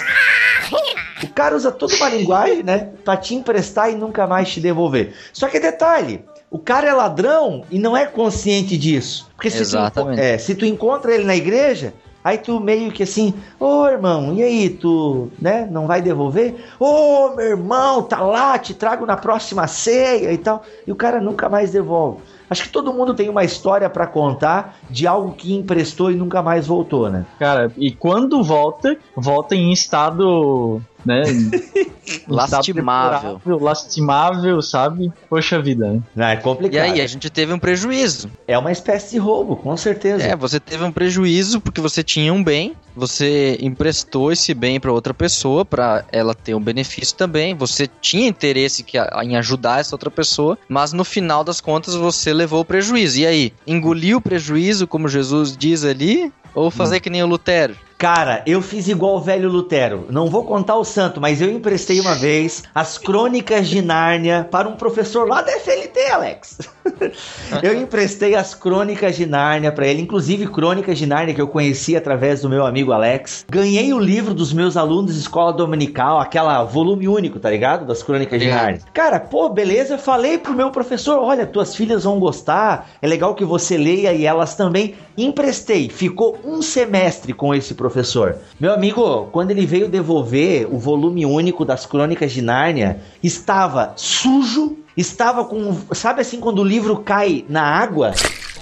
[1.23, 2.89] O cara usa toda uma linguagem, né?
[3.05, 5.13] Pra te emprestar e nunca mais te devolver.
[5.31, 9.29] Só que detalhe, o cara é ladrão e não é consciente disso.
[9.35, 10.17] Porque se, Exatamente.
[10.17, 11.93] Tu, é, se tu encontra ele na igreja,
[12.27, 16.57] aí tu meio que assim, ô oh, irmão, e aí, tu, né, não vai devolver?
[16.81, 20.65] Ô oh, meu irmão, tá lá, te trago na próxima ceia e tal.
[20.85, 22.19] E o cara nunca mais devolve.
[22.51, 26.43] Acho que todo mundo tem uma história para contar de algo que emprestou e nunca
[26.43, 27.25] mais voltou, né?
[27.39, 31.23] Cara, e quando volta, volta em estado né?
[32.29, 33.41] lastimável.
[33.61, 35.13] Lastimável, sabe?
[35.29, 36.03] Poxa vida, né?
[36.15, 36.75] Não, é complicado.
[36.75, 38.31] E aí, a gente teve um prejuízo.
[38.47, 40.23] É uma espécie de roubo, com certeza.
[40.23, 44.93] É, você teve um prejuízo porque você tinha um bem, você emprestou esse bem para
[44.93, 47.55] outra pessoa para ela ter um benefício também.
[47.55, 52.33] Você tinha interesse que, em ajudar essa outra pessoa, mas no final das contas você
[52.33, 53.21] levou o prejuízo.
[53.21, 57.01] E aí, engoliu o prejuízo, como Jesus diz ali, ou fazer hum.
[57.01, 57.77] que nem o Lutero?
[57.99, 60.07] Cara, eu fiz igual o velho Lutero.
[60.11, 64.69] Não vou contar o santo, mas eu emprestei uma vez as Crônicas de Nárnia para
[64.69, 66.59] um professor lá da FLT, Alex.
[67.63, 71.97] eu emprestei as Crônicas de Nárnia para ele, inclusive Crônicas de Nárnia que eu conheci
[71.97, 73.47] através do meu amigo Alex.
[73.49, 77.87] Ganhei o livro dos meus alunos de escola dominical, aquela volume único, tá ligado?
[77.87, 78.83] Das Crônicas de Nárnia.
[78.93, 83.45] Cara, pô, beleza, falei pro meu professor, olha, tuas filhas vão gostar, é legal que
[83.45, 84.95] você leia e elas também.
[85.17, 88.37] Emprestei, ficou um semestre com esse professor.
[88.61, 94.79] Meu amigo, quando ele veio devolver o volume único das Crônicas de Nárnia, estava sujo,
[94.97, 95.77] estava com.
[95.93, 98.13] Sabe assim, quando o livro cai na água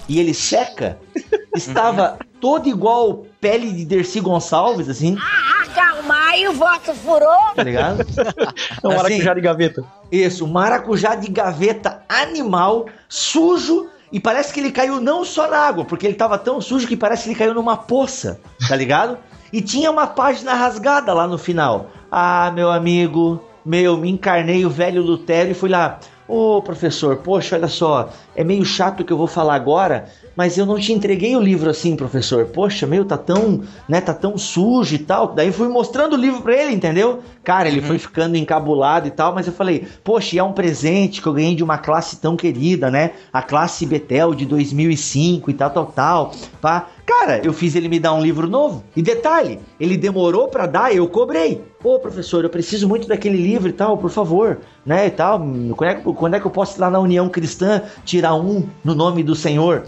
[0.08, 0.98] e ele seca?
[1.54, 5.16] Estava todo igual pele de Dercy Gonçalves, assim,
[5.62, 7.54] Acalmai, o vosso furor.
[7.54, 8.04] tá ligado?
[8.82, 9.84] É um Assim, maracujá de gaveta.
[10.10, 15.84] Isso, maracujá de gaveta animal, sujo, e parece que ele caiu não só na água,
[15.84, 19.18] porque ele tava tão sujo que parece que ele caiu numa poça, tá ligado?
[19.52, 21.90] E tinha uma página rasgada lá no final.
[22.12, 25.98] Ah, meu amigo, meu, me encarnei o velho Lutério e fui lá.
[26.28, 30.58] Ô professor, poxa, olha só, é meio chato o que eu vou falar agora, mas
[30.58, 32.46] eu não te entreguei o livro assim, professor.
[32.46, 35.28] Poxa, meu, tá tão, né, tá tão sujo e tal.
[35.34, 37.22] Daí fui mostrando o livro pra ele, entendeu?
[37.42, 41.20] Cara, ele foi ficando encabulado e tal, mas eu falei, poxa, e é um presente
[41.20, 43.12] que eu ganhei de uma classe tão querida, né?
[43.32, 46.88] A classe Betel de 2005 e tal, tal, tal, pá.
[47.06, 48.82] Cara, eu fiz ele me dar um livro novo.
[48.96, 51.62] E detalhe, ele demorou pra dar, eu cobrei.
[51.80, 55.38] Pô, professor, eu preciso muito daquele livro e tal, por favor, né, e tal.
[55.76, 58.94] Quando é, quando é que eu posso ir lá na União Cristã tirar um no
[58.94, 59.84] nome do Senhor?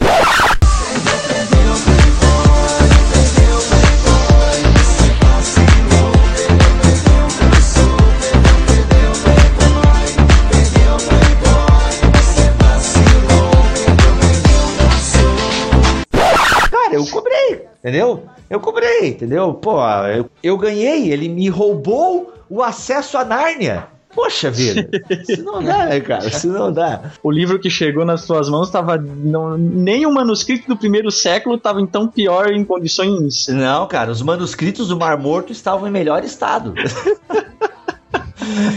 [17.86, 18.24] Entendeu?
[18.50, 19.54] Eu cobrei, entendeu?
[19.54, 19.78] Pô,
[20.08, 23.86] eu, eu ganhei, ele me roubou o acesso a Nárnia.
[24.12, 24.88] Poxa vida,
[25.28, 26.26] isso não dá, né, cara?
[26.26, 27.12] Isso não dá.
[27.22, 28.96] O livro que chegou nas suas mãos estava.
[28.96, 33.46] Nem o manuscrito do primeiro século estava em tão pior em condições.
[33.48, 36.72] Não, cara, os manuscritos do Mar Morto estavam em melhor estado.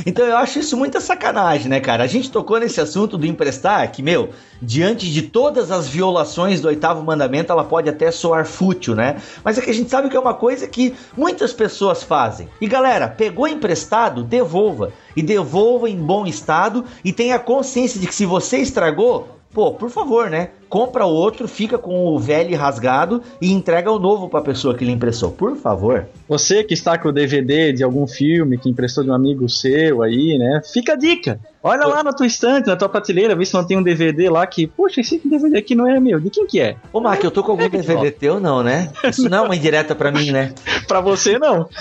[0.06, 2.04] Então eu acho isso muita sacanagem, né, cara?
[2.04, 4.30] A gente tocou nesse assunto do emprestar, que, meu,
[4.62, 9.18] diante de todas as violações do oitavo mandamento, ela pode até soar fútil, né?
[9.44, 12.50] Mas é que a gente sabe que é uma coisa que muitas pessoas fazem.
[12.60, 14.92] E galera, pegou emprestado, devolva.
[15.16, 19.90] E devolva em bom estado e tenha consciência de que se você estragou, Pô, por
[19.90, 20.52] favor, né?
[20.70, 24.86] Compra o outro, fica com o velho rasgado e entrega o novo pra pessoa que
[24.86, 25.32] lhe emprestou.
[25.32, 26.08] Por favor.
[26.28, 30.04] Você que está com o DVD de algum filme que emprestou de um amigo seu
[30.04, 30.62] aí, né?
[30.72, 31.40] Fica a dica.
[31.62, 34.48] Olha lá na tua estante, na tua prateleira, vê se não tem um DVD lá
[34.48, 36.18] que, poxa, esse DVD aqui não é meu.
[36.20, 36.78] De quem que é?
[36.94, 38.90] Ô, Mark, eu tô com algum DVD teu, não, né?
[39.04, 40.54] Isso não é uma indireta pra mim, né?
[40.88, 41.68] Pra você não.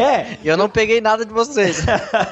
[0.00, 1.84] É, Eu não peguei nada de vocês.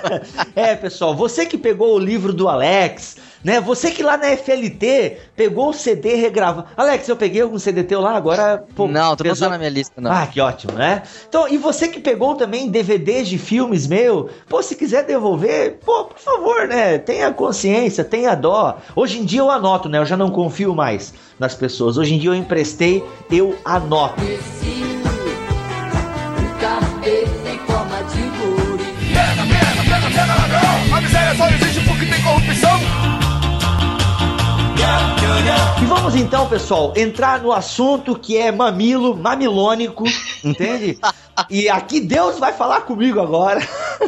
[0.55, 3.61] é, pessoal, você que pegou o livro do Alex, né?
[3.61, 6.67] Você que lá na FLT pegou o CD regravado.
[6.77, 8.65] Alex, eu peguei algum CD teu lá, agora.
[8.75, 10.11] Pô, não, não pesou- na minha lista, não.
[10.11, 11.03] Ah, que ótimo, né?
[11.29, 16.05] Então, e você que pegou também DVDs de filmes meu, pô, se quiser devolver, pô,
[16.07, 16.99] por favor, né?
[16.99, 18.79] Tenha consciência, tenha dó.
[18.97, 19.99] Hoje em dia eu anoto, né?
[19.99, 21.99] Eu já não confio mais nas pessoas.
[21.99, 24.15] Hoje em dia eu emprestei, eu anoto.
[29.13, 30.97] Pega, pega, pega, pega ladrão.
[30.97, 31.49] A miséria só
[36.15, 40.05] vamos então, pessoal, entrar no assunto que é mamilo, mamilônico,
[40.45, 40.99] entende?
[41.51, 43.61] E aqui Deus vai falar comigo agora.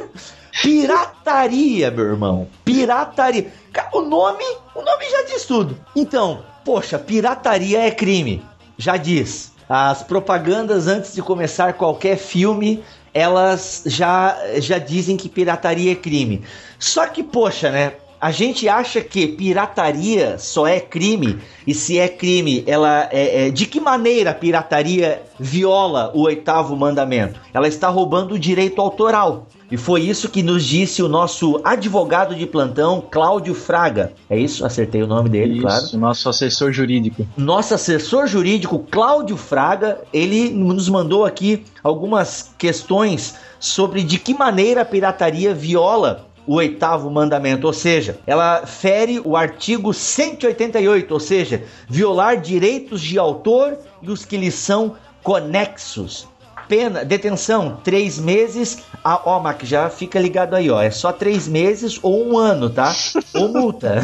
[0.62, 2.48] Pirataria, meu irmão.
[2.64, 3.52] Pirataria.
[3.92, 4.44] O nome,
[4.74, 5.76] o nome já diz tudo.
[5.96, 8.42] Então, poxa, pirataria é crime.
[8.78, 9.52] Já diz.
[9.68, 16.44] As propagandas antes de começar qualquer filme, elas já já dizem que pirataria é crime.
[16.78, 17.94] Só que, poxa, né?
[18.26, 23.50] A gente acha que pirataria só é crime e se é crime, ela é, é-
[23.50, 27.38] de que maneira a pirataria viola o oitavo mandamento?
[27.54, 29.46] Ela está roubando o direito autoral.
[29.70, 34.12] E foi isso que nos disse o nosso advogado de plantão, Cláudio Fraga.
[34.28, 34.66] É isso?
[34.66, 35.84] Acertei o nome dele, claro.
[35.84, 37.24] Isso, nosso assessor jurídico.
[37.36, 44.80] Nosso assessor jurídico Cláudio Fraga, ele nos mandou aqui algumas questões sobre de que maneira
[44.82, 51.64] a pirataria viola o oitavo mandamento, ou seja, ela fere o artigo 188, ou seja,
[51.88, 56.28] violar direitos de autor e os que lhes são conexos.
[56.68, 58.78] Pena, detenção, três meses.
[59.05, 60.82] Ah, ó, Mac, já fica ligado aí, ó.
[60.82, 62.94] É só três meses ou um ano, tá?
[63.34, 64.01] Ou multa.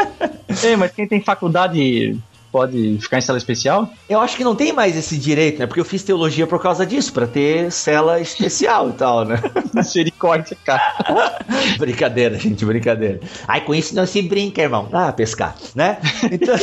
[0.64, 2.18] Ei, mas quem tem faculdade
[2.56, 3.92] pode ficar em sala especial?
[4.08, 5.66] Eu acho que não tem mais esse direito, né?
[5.66, 9.38] Porque eu fiz teologia por causa disso, pra ter cela especial e tal, né?
[9.74, 10.94] Misericórdia, cara.
[11.76, 13.20] brincadeira, gente, brincadeira.
[13.46, 14.88] Ai, com isso não se brinca, irmão.
[14.90, 15.98] Ah, pescar, né?
[16.32, 16.56] Então,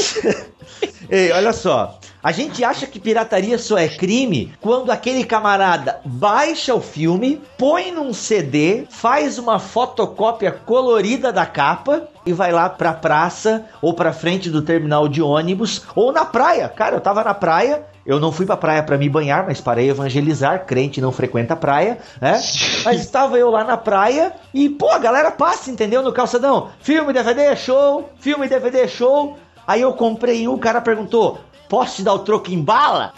[1.14, 2.00] Ei, olha só.
[2.24, 7.92] A gente acha que pirataria só é crime quando aquele camarada baixa o filme, põe
[7.92, 14.12] num CD, faz uma fotocópia colorida da capa e vai lá pra praça ou pra
[14.12, 16.68] frente do terminal de ônibus ou na praia.
[16.68, 19.82] Cara, eu tava na praia Eu não fui pra praia para me banhar, mas para
[19.82, 20.66] evangelizar.
[20.66, 22.34] Crente não frequenta praia, né?
[22.84, 26.02] Mas estava eu lá na praia e, pô, a galera passa, entendeu?
[26.02, 26.70] No calçadão.
[26.82, 28.10] Filme, DVD, show.
[28.20, 29.38] Filme, DVD, show.
[29.66, 31.40] Aí eu comprei um, o cara perguntou:
[31.70, 33.14] Posso te dar o troco em bala?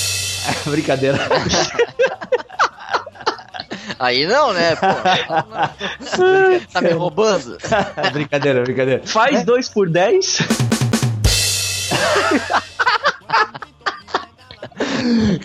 [0.66, 1.18] Brincadeira.
[3.98, 4.76] Aí não, né?
[4.76, 4.86] Pô,
[6.72, 7.58] tá me roubando?
[8.12, 9.02] brincadeira, brincadeira.
[9.06, 10.38] Faz dois por 10.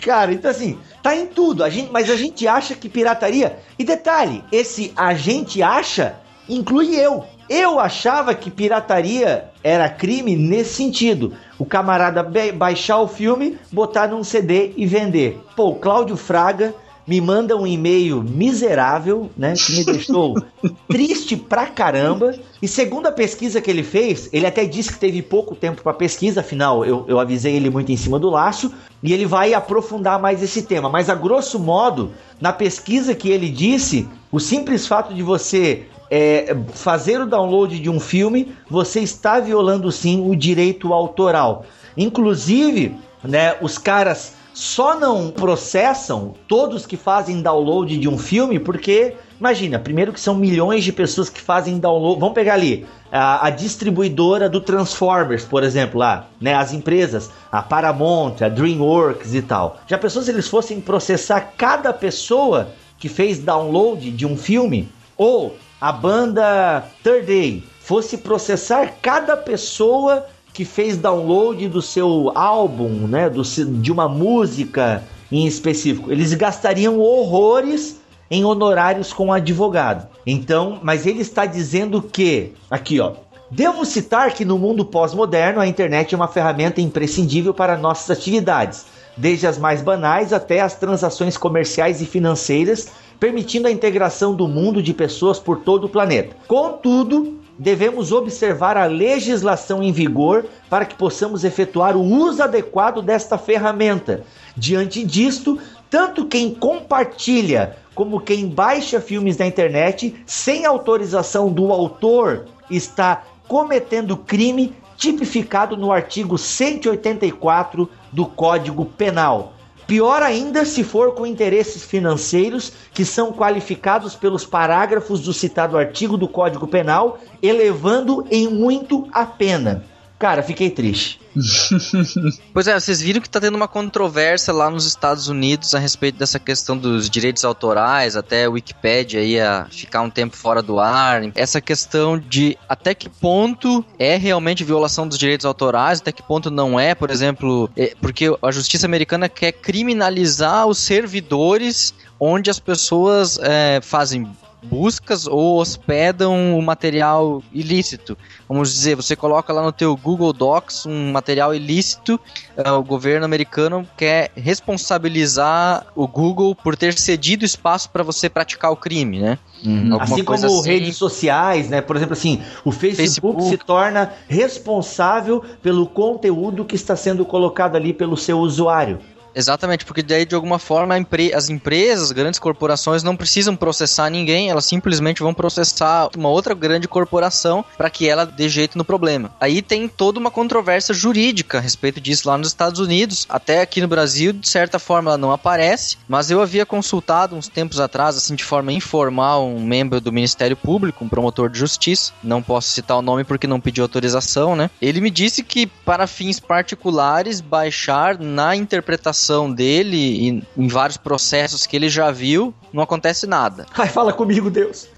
[0.02, 1.62] Cara, então assim, tá em tudo.
[1.62, 3.58] A gente, mas a gente acha que pirataria.
[3.78, 6.16] E detalhe, esse a gente acha
[6.48, 7.24] inclui eu.
[7.50, 11.32] Eu achava que pirataria era crime nesse sentido.
[11.58, 12.22] O camarada
[12.54, 15.36] baixar o filme, botar num CD e vender.
[15.56, 16.72] Pô, o Cláudio Fraga
[17.04, 19.54] me manda um e-mail miserável, né?
[19.54, 20.36] Que me deixou
[20.88, 22.38] triste pra caramba.
[22.62, 25.92] E segundo a pesquisa que ele fez, ele até disse que teve pouco tempo para
[25.92, 28.72] pesquisa, afinal, eu, eu avisei ele muito em cima do laço,
[29.02, 30.88] e ele vai aprofundar mais esse tema.
[30.88, 36.56] Mas a grosso modo, na pesquisa que ele disse, o simples fato de você é,
[36.72, 41.64] fazer o download de um filme, você está violando sim o direito autoral.
[41.96, 49.14] Inclusive, né, os caras só não processam todos que fazem download de um filme porque
[49.40, 52.20] Imagina, primeiro que são milhões de pessoas que fazem download.
[52.20, 56.52] Vamos pegar ali a, a, distribuidora do Transformers, por exemplo, lá, né?
[56.52, 59.80] As empresas, a Paramount, a DreamWorks e tal.
[59.86, 64.90] Já pensou se eles fossem processar cada pessoa que fez download de um filme?
[65.16, 73.06] Ou a banda Third Day fosse processar cada pessoa que fez download do seu álbum,
[73.06, 76.12] né, do, de uma música em específico.
[76.12, 78.00] Eles gastariam horrores
[78.30, 80.06] em honorários com advogado.
[80.26, 83.14] Então, mas ele está dizendo que, aqui ó,
[83.50, 88.86] devo citar que no mundo pós-moderno a internet é uma ferramenta imprescindível para nossas atividades,
[89.16, 92.88] desde as mais banais até as transações comerciais e financeiras,
[93.20, 96.34] permitindo a integração do mundo de pessoas por todo o planeta.
[96.48, 103.36] Contudo, devemos observar a legislação em vigor para que possamos efetuar o uso adequado desta
[103.36, 104.24] ferramenta.
[104.56, 105.58] Diante disto,
[105.90, 114.16] tanto quem compartilha como quem baixa filmes na internet sem autorização do autor está cometendo
[114.16, 119.52] crime tipificado no artigo 184 do Código Penal.
[119.90, 126.16] Pior ainda se for com interesses financeiros que são qualificados pelos parágrafos do citado artigo
[126.16, 129.84] do Código Penal, elevando em muito a pena.
[130.16, 131.19] Cara, fiquei triste.
[132.52, 136.18] pois é, vocês viram que está tendo uma controvérsia lá nos Estados Unidos a respeito
[136.18, 141.22] dessa questão dos direitos autorais, até a Wikipedia ia ficar um tempo fora do ar.
[141.34, 146.50] Essa questão de até que ponto é realmente violação dos direitos autorais, até que ponto
[146.50, 152.58] não é, por exemplo, é, porque a justiça americana quer criminalizar os servidores onde as
[152.58, 154.30] pessoas é, fazem
[154.62, 158.16] buscas ou hospedam o material ilícito.
[158.48, 162.20] Vamos dizer, você coloca lá no teu Google Docs um material ilícito,
[162.56, 168.70] uh, o governo americano quer responsabilizar o Google por ter cedido espaço para você praticar
[168.70, 169.38] o crime, né?
[169.64, 170.00] Uhum.
[170.00, 170.68] Assim como assim.
[170.68, 171.80] redes sociais, né?
[171.80, 177.76] Por exemplo, assim, o Facebook, Facebook se torna responsável pelo conteúdo que está sendo colocado
[177.76, 178.98] ali pelo seu usuário.
[179.34, 180.94] Exatamente, porque daí de alguma forma
[181.34, 186.54] as empresas, as grandes corporações não precisam processar ninguém, elas simplesmente vão processar uma outra
[186.54, 189.32] grande corporação para que ela dê jeito no problema.
[189.40, 193.80] Aí tem toda uma controvérsia jurídica a respeito disso lá nos Estados Unidos, até aqui
[193.80, 198.16] no Brasil, de certa forma ela não aparece, mas eu havia consultado uns tempos atrás,
[198.16, 202.70] assim, de forma informal, um membro do Ministério Público, um promotor de justiça, não posso
[202.70, 204.70] citar o nome porque não pediu autorização, né?
[204.80, 209.19] Ele me disse que para fins particulares baixar na interpretação
[209.52, 213.66] dele e em vários processos que ele já viu, não acontece nada.
[213.76, 214.88] Ai, fala comigo, Deus.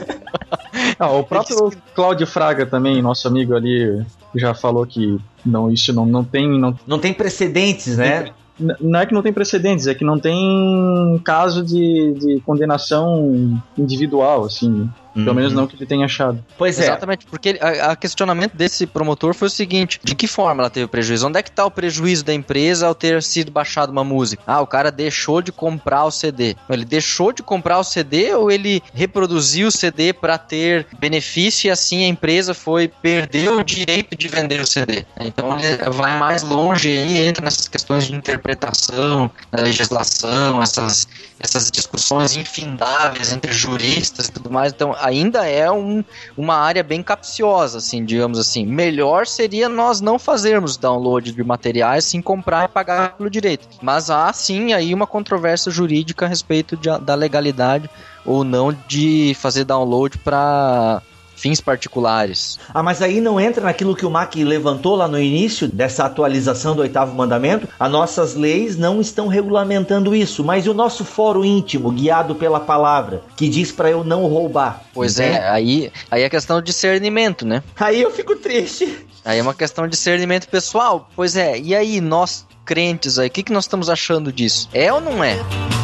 [0.98, 6.06] ah, o próprio Cláudio Fraga também, nosso amigo ali, já falou que não, isso não,
[6.06, 6.58] não tem.
[6.58, 8.30] Não, não tem precedentes, né?
[8.58, 14.44] Não é que não tem precedentes, é que não tem caso de, de condenação individual,
[14.44, 14.88] assim.
[15.14, 15.34] Pelo uhum.
[15.34, 16.42] menos não que ele tenha achado.
[16.56, 16.84] Pois é.
[16.84, 20.86] Exatamente, porque a, a, questionamento desse promotor foi o seguinte: de que forma ela teve
[20.86, 21.26] prejuízo?
[21.26, 24.42] Onde é que está o prejuízo da empresa ao ter sido baixado uma música?
[24.46, 26.56] Ah, o cara deixou de comprar o CD.
[26.68, 31.70] Ele deixou de comprar o CD ou ele reproduziu o CD para ter benefício e
[31.70, 35.04] assim a empresa foi perder o direito de vender o CD?
[35.20, 41.06] Então ele vai mais longe e entra nessas questões de interpretação da legislação, essas,
[41.38, 44.72] essas discussões infindáveis entre juristas e tudo mais.
[44.72, 46.04] Então ainda é um,
[46.36, 48.64] uma área bem capciosa, assim, digamos assim.
[48.64, 53.68] Melhor seria nós não fazermos download de materiais, sim comprar e pagar pelo direito.
[53.82, 57.90] Mas há sim aí uma controvérsia jurídica a respeito de, da legalidade
[58.24, 61.02] ou não de fazer download para
[61.42, 62.56] fins particulares.
[62.72, 66.76] Ah, mas aí não entra naquilo que o Mac levantou lá no início dessa atualização
[66.76, 67.68] do oitavo mandamento?
[67.80, 73.22] As nossas leis não estão regulamentando isso, mas o nosso foro íntimo, guiado pela palavra,
[73.36, 74.84] que diz para eu não roubar.
[74.94, 75.38] Pois entende?
[75.38, 77.60] é, aí, aí é questão de discernimento, né?
[77.80, 79.04] Aí eu fico triste.
[79.24, 81.10] Aí é uma questão de discernimento pessoal.
[81.16, 84.68] Pois é, e aí nós crentes aí, o que, que nós estamos achando disso?
[84.72, 85.36] É ou não é?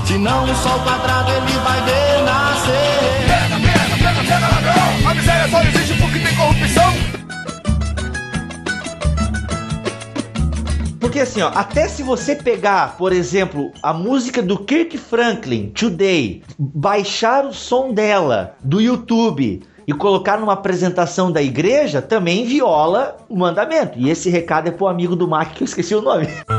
[0.07, 2.19] Se não o sol quadrado ele vai ver
[5.51, 6.93] só existe porque tem corrupção.
[11.01, 16.43] Porque assim, ó, até se você pegar, por exemplo, a música do Kirk Franklin, Today,
[16.59, 23.37] baixar o som dela do YouTube e colocar numa apresentação da igreja, também viola o
[23.37, 23.99] mandamento.
[23.99, 26.29] E esse recado é pro amigo do Mac que eu esqueci o nome.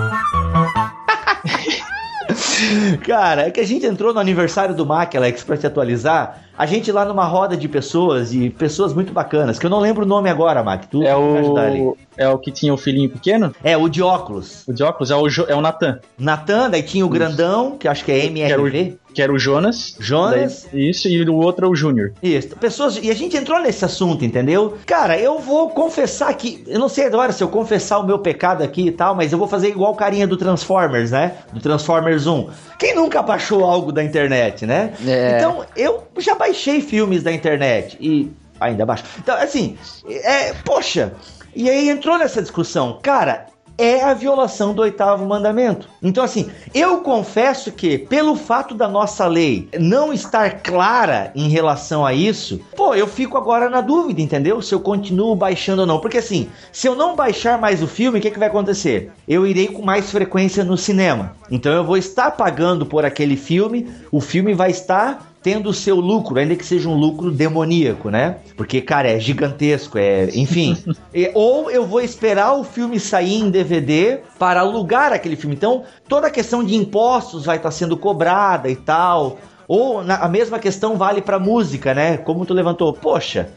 [3.05, 6.43] Cara, é que a gente entrou no aniversário do Mac, Alex, pra te atualizar.
[6.57, 10.03] A gente lá numa roda de pessoas e pessoas muito bacanas, que eu não lembro
[10.03, 10.85] o nome agora, Mac.
[10.85, 13.55] Tu é o é o que tinha o filhinho pequeno?
[13.63, 14.67] É, o de óculos.
[14.67, 15.45] O de óculos é o, jo...
[15.47, 15.99] é o Natan.
[16.17, 18.98] Natan, daí tinha o grandão, que acho que é MRV.
[19.13, 19.95] Que era o, Jonas.
[19.99, 20.67] Jonas.
[20.71, 22.13] Daí, isso, e o outro é o Júnior.
[22.21, 22.55] Isso.
[22.55, 24.77] Pessoas, e a gente entrou nesse assunto, entendeu?
[24.85, 28.63] Cara, eu vou confessar que, eu não sei agora se eu confessar o meu pecado
[28.63, 31.33] aqui e tal, mas eu vou fazer igual o carinha do Transformers, né?
[31.51, 32.49] Do Transformers 1.
[32.77, 34.93] Quem nunca baixou algo da internet, né?
[35.05, 35.37] É.
[35.37, 39.03] Então, eu já baixei filmes da internet e ainda baixo.
[39.17, 41.13] Então, assim, é, poxa,
[41.55, 42.99] e aí entrou nessa discussão.
[43.01, 43.47] Cara,
[43.79, 45.87] é a violação do oitavo mandamento.
[46.03, 52.05] Então, assim, eu confesso que, pelo fato da nossa lei não estar clara em relação
[52.05, 54.61] a isso, pô, eu fico agora na dúvida, entendeu?
[54.61, 55.99] Se eu continuo baixando ou não.
[55.99, 59.11] Porque, assim, se eu não baixar mais o filme, o que, que vai acontecer?
[59.25, 61.35] Eu irei com mais frequência no cinema.
[61.49, 65.95] Então, eu vou estar pagando por aquele filme, o filme vai estar tendo o seu
[65.95, 68.37] lucro, ainda que seja um lucro demoníaco, né?
[68.57, 70.77] Porque, cara, é gigantesco, é, enfim.
[71.13, 75.55] e, ou eu vou esperar o filme sair em DVD para alugar aquele filme.
[75.55, 79.37] Então, toda a questão de impostos vai estar sendo cobrada e tal.
[79.67, 82.17] Ou na, a mesma questão vale para música, né?
[82.17, 83.49] Como tu levantou, poxa,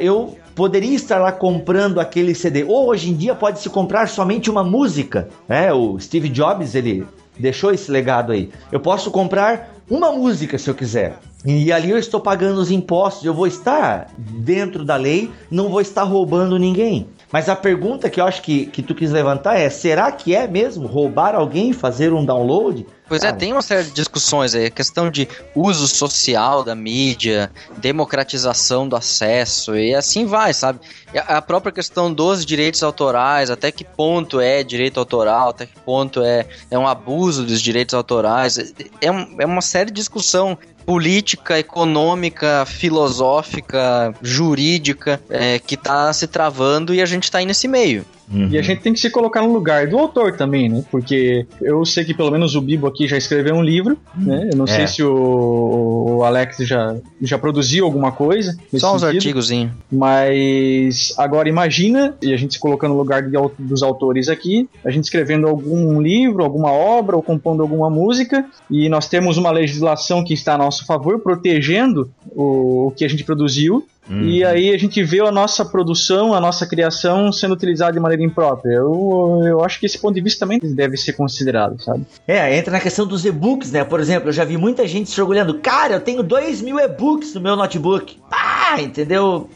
[0.00, 2.64] eu poderia estar lá comprando aquele CD.
[2.64, 5.72] Ou hoje em dia pode se comprar somente uma música, né?
[5.72, 7.06] O Steve Jobs ele
[7.38, 8.50] deixou esse legado aí.
[8.72, 11.16] Eu posso comprar uma música se eu quiser.
[11.44, 15.80] E ali eu estou pagando os impostos, eu vou estar dentro da lei, não vou
[15.80, 17.08] estar roubando ninguém.
[17.30, 20.48] Mas a pergunta que eu acho que, que tu quis levantar é: será que é
[20.48, 22.86] mesmo roubar alguém e fazer um download?
[23.06, 28.86] Pois é, tem uma série de discussões aí, questão de uso social da mídia, democratização
[28.86, 30.80] do acesso e assim vai, sabe?
[31.26, 36.22] A própria questão dos direitos autorais, até que ponto é direito autoral, até que ponto
[36.22, 38.58] é, é um abuso dos direitos autorais,
[39.00, 40.58] é, um, é uma série de discussão
[40.88, 47.68] política, econômica, filosófica, jurídica é, que está se travando e a gente está aí nesse
[47.68, 48.06] meio.
[48.32, 48.48] Uhum.
[48.50, 50.84] E a gente tem que se colocar no lugar do autor também, né?
[50.90, 54.50] Porque eu sei que pelo menos o Bibo aqui já escreveu um livro, né?
[54.52, 54.68] Eu não é.
[54.68, 58.56] sei se o, o, Alex já, já produziu alguma coisa.
[58.76, 59.50] Só uns artigos.
[59.90, 64.90] Mas agora imagina, e a gente se colocando no lugar de, dos autores aqui, a
[64.90, 70.22] gente escrevendo algum livro, alguma obra ou compondo alguma música, e nós temos uma legislação
[70.22, 74.22] que está a nosso favor, protegendo o, o que a gente produziu, Uhum.
[74.22, 78.22] E aí a gente vê a nossa produção, a nossa criação sendo utilizada de maneira
[78.22, 78.74] imprópria.
[78.74, 82.06] Eu, eu acho que esse ponto de vista também deve ser considerado, sabe?
[82.26, 83.84] É, entra na questão dos e-books, né?
[83.84, 85.58] Por exemplo, eu já vi muita gente se orgulhando.
[85.58, 88.18] Cara, eu tenho 2 mil e-books no meu notebook.
[88.30, 89.48] Pá, entendeu?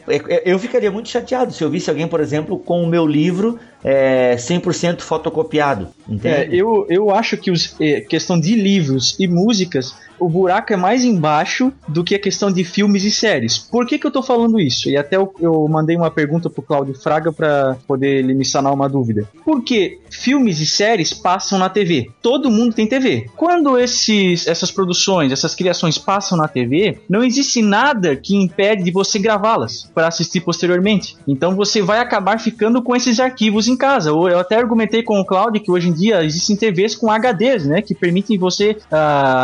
[0.45, 4.37] Eu ficaria muito chateado se eu visse alguém, por exemplo, com o meu livro é,
[4.37, 5.89] 100% fotocopiado.
[6.23, 10.77] É, eu, eu acho que os, é, questão de livros e músicas, o buraco é
[10.77, 13.59] mais embaixo do que a questão de filmes e séries.
[13.59, 14.89] Por que, que eu tô falando isso?
[14.89, 18.73] E até eu, eu mandei uma pergunta pro Cláudio Fraga para poder ele me sanar
[18.73, 19.29] uma dúvida.
[19.45, 22.11] Porque filmes e séries passam na TV.
[22.21, 23.27] Todo mundo tem TV.
[23.37, 28.91] Quando esses, essas produções, essas criações passam na TV, não existe nada que impede de
[28.91, 31.17] você gravá-las para assistir posteriormente.
[31.27, 34.11] Então você vai acabar ficando com esses arquivos em casa.
[34.11, 37.83] Eu até argumentei com o Claudio que hoje em dia existem TVs com HDs, né,
[37.83, 38.95] que permitem você uh,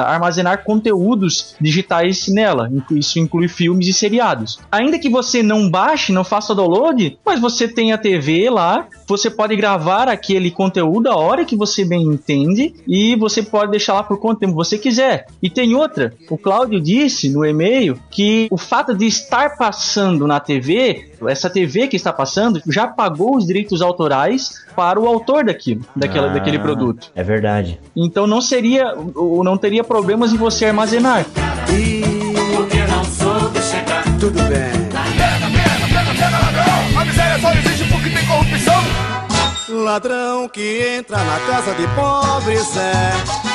[0.06, 2.70] armazenar conteúdos digitais nela.
[2.90, 4.58] Isso inclui filmes e seriados.
[4.70, 9.30] Ainda que você não baixe, não faça download, mas você tem a TV lá, você
[9.30, 14.02] pode gravar aquele conteúdo a hora que você bem entende e você pode deixar lá
[14.02, 15.26] por quanto tempo você quiser.
[15.42, 20.26] E tem outra, o Cláudio disse no e-mail que o fato de estar estar passando
[20.26, 24.17] na TV, essa TV que está passando já pagou os direitos autorais
[24.74, 27.10] para o autor daquilo, daquela, Ah, daquele produto.
[27.14, 27.78] É verdade.
[27.96, 31.24] Então não seria, ou não teria problemas em você armazenar.
[34.20, 34.88] Tudo bem.
[34.90, 37.00] Pega, pega, pega, pega ladrão.
[37.00, 39.84] A miséria só existe porque tem corrupção.
[39.84, 43.47] Ladrão que entra na casa de pobres é.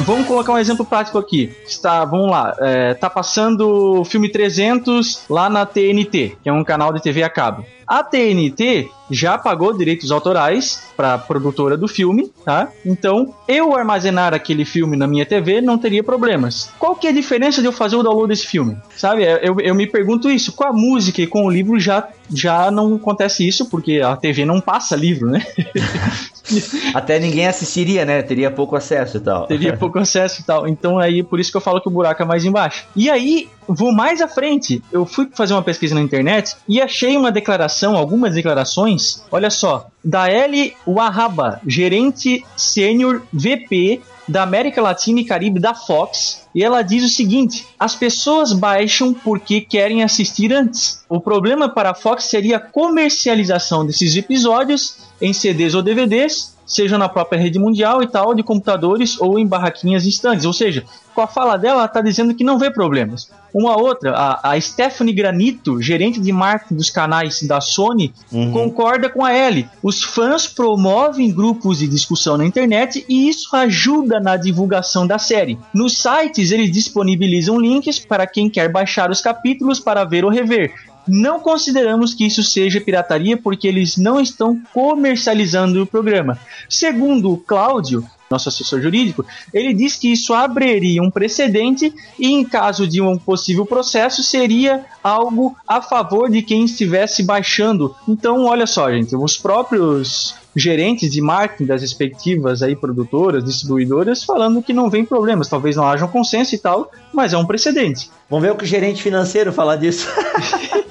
[0.00, 1.52] Vamos colocar um exemplo prático aqui.
[1.66, 6.64] Está, vamos lá, é, tá passando o filme 300 lá na TNT, que é um
[6.64, 7.64] canal de TV a cabo.
[7.86, 12.68] A TNT já pagou direitos autorais para a produtora do filme, tá?
[12.84, 16.70] Então, eu armazenar aquele filme na minha TV não teria problemas.
[16.78, 18.76] Qual que é a diferença de eu fazer o download desse filme?
[18.96, 20.52] Sabe, eu, eu me pergunto isso.
[20.52, 24.44] Com a música e com o livro já, já não acontece isso, porque a TV
[24.44, 25.46] não passa livro, né?
[26.94, 28.22] Até ninguém assistiria, né?
[28.22, 29.46] Teria pouco acesso e tal.
[29.46, 30.68] teria pouco acesso e tal.
[30.68, 32.86] Então aí por isso que eu falo que o buraco é mais embaixo.
[32.94, 34.82] E aí, vou mais à frente.
[34.92, 39.24] Eu fui fazer uma pesquisa na internet e achei uma declaração, algumas declarações.
[39.30, 46.46] Olha só, da L Wahaba, gerente sênior VP da América Latina e Caribe da Fox,
[46.54, 51.04] e ela diz o seguinte: as pessoas baixam porque querem assistir antes.
[51.08, 56.98] O problema para a Fox seria a comercialização desses episódios em CDs ou DVDs, seja
[56.98, 60.44] na própria rede mundial e tal, de computadores ou em barraquinhas instantes.
[60.44, 63.30] Ou seja, com a fala dela, ela está dizendo que não vê problemas.
[63.52, 68.12] Uma outra, a, a Stephanie Granito, gerente de marketing dos canais da Sony,
[68.52, 69.68] concorda com a Ellie.
[69.82, 75.58] Os fãs promovem grupos de discussão na internet e isso ajuda na divulgação da série.
[75.72, 80.74] Nos sites, eles disponibilizam links para quem quer baixar os capítulos para ver ou rever.
[81.06, 86.38] Não consideramos que isso seja pirataria porque eles não estão comercializando o programa.
[86.68, 92.44] Segundo o Cláudio, nosso assessor jurídico, ele diz que isso abriria um precedente e, em
[92.44, 97.94] caso de um possível processo, seria algo a favor de quem estivesse baixando.
[98.08, 104.62] Então, olha só, gente, os próprios gerentes de marketing das respectivas aí produtoras, distribuidoras, falando
[104.62, 108.10] que não vem problemas, talvez não haja um consenso e tal, mas é um precedente.
[108.28, 110.08] Vamos ver o que o gerente financeiro falar disso.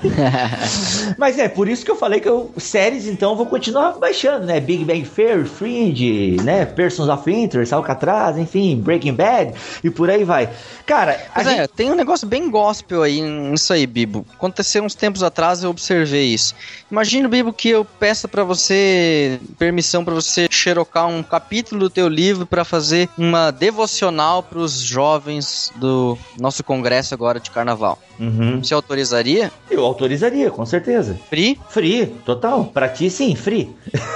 [1.17, 4.45] Mas é, por isso que eu falei que eu, séries, então, eu vou continuar baixando,
[4.45, 4.59] né?
[4.59, 6.65] Big Bang Theory, Fringe, né?
[6.65, 9.53] Persons of Interest, Alcatraz, enfim, Breaking Bad
[9.83, 10.49] e por aí vai.
[10.85, 14.25] Cara, Mas é, gente- tem um negócio bem gospel aí nisso aí, Bibo.
[14.33, 16.53] Aconteceu uns tempos atrás, eu observei isso.
[16.91, 22.07] Imagina, Bibo, que eu peça pra você permissão pra você xerocar um capítulo do teu
[22.07, 27.99] livro pra fazer uma devocional pros jovens do nosso congresso agora de carnaval.
[28.19, 28.63] Uhum.
[28.63, 29.51] Você autorizaria?
[29.69, 31.17] eu autorizaria, com certeza.
[31.29, 31.59] Free?
[31.69, 32.65] Free, total.
[32.65, 33.75] Pra ti, sim, free.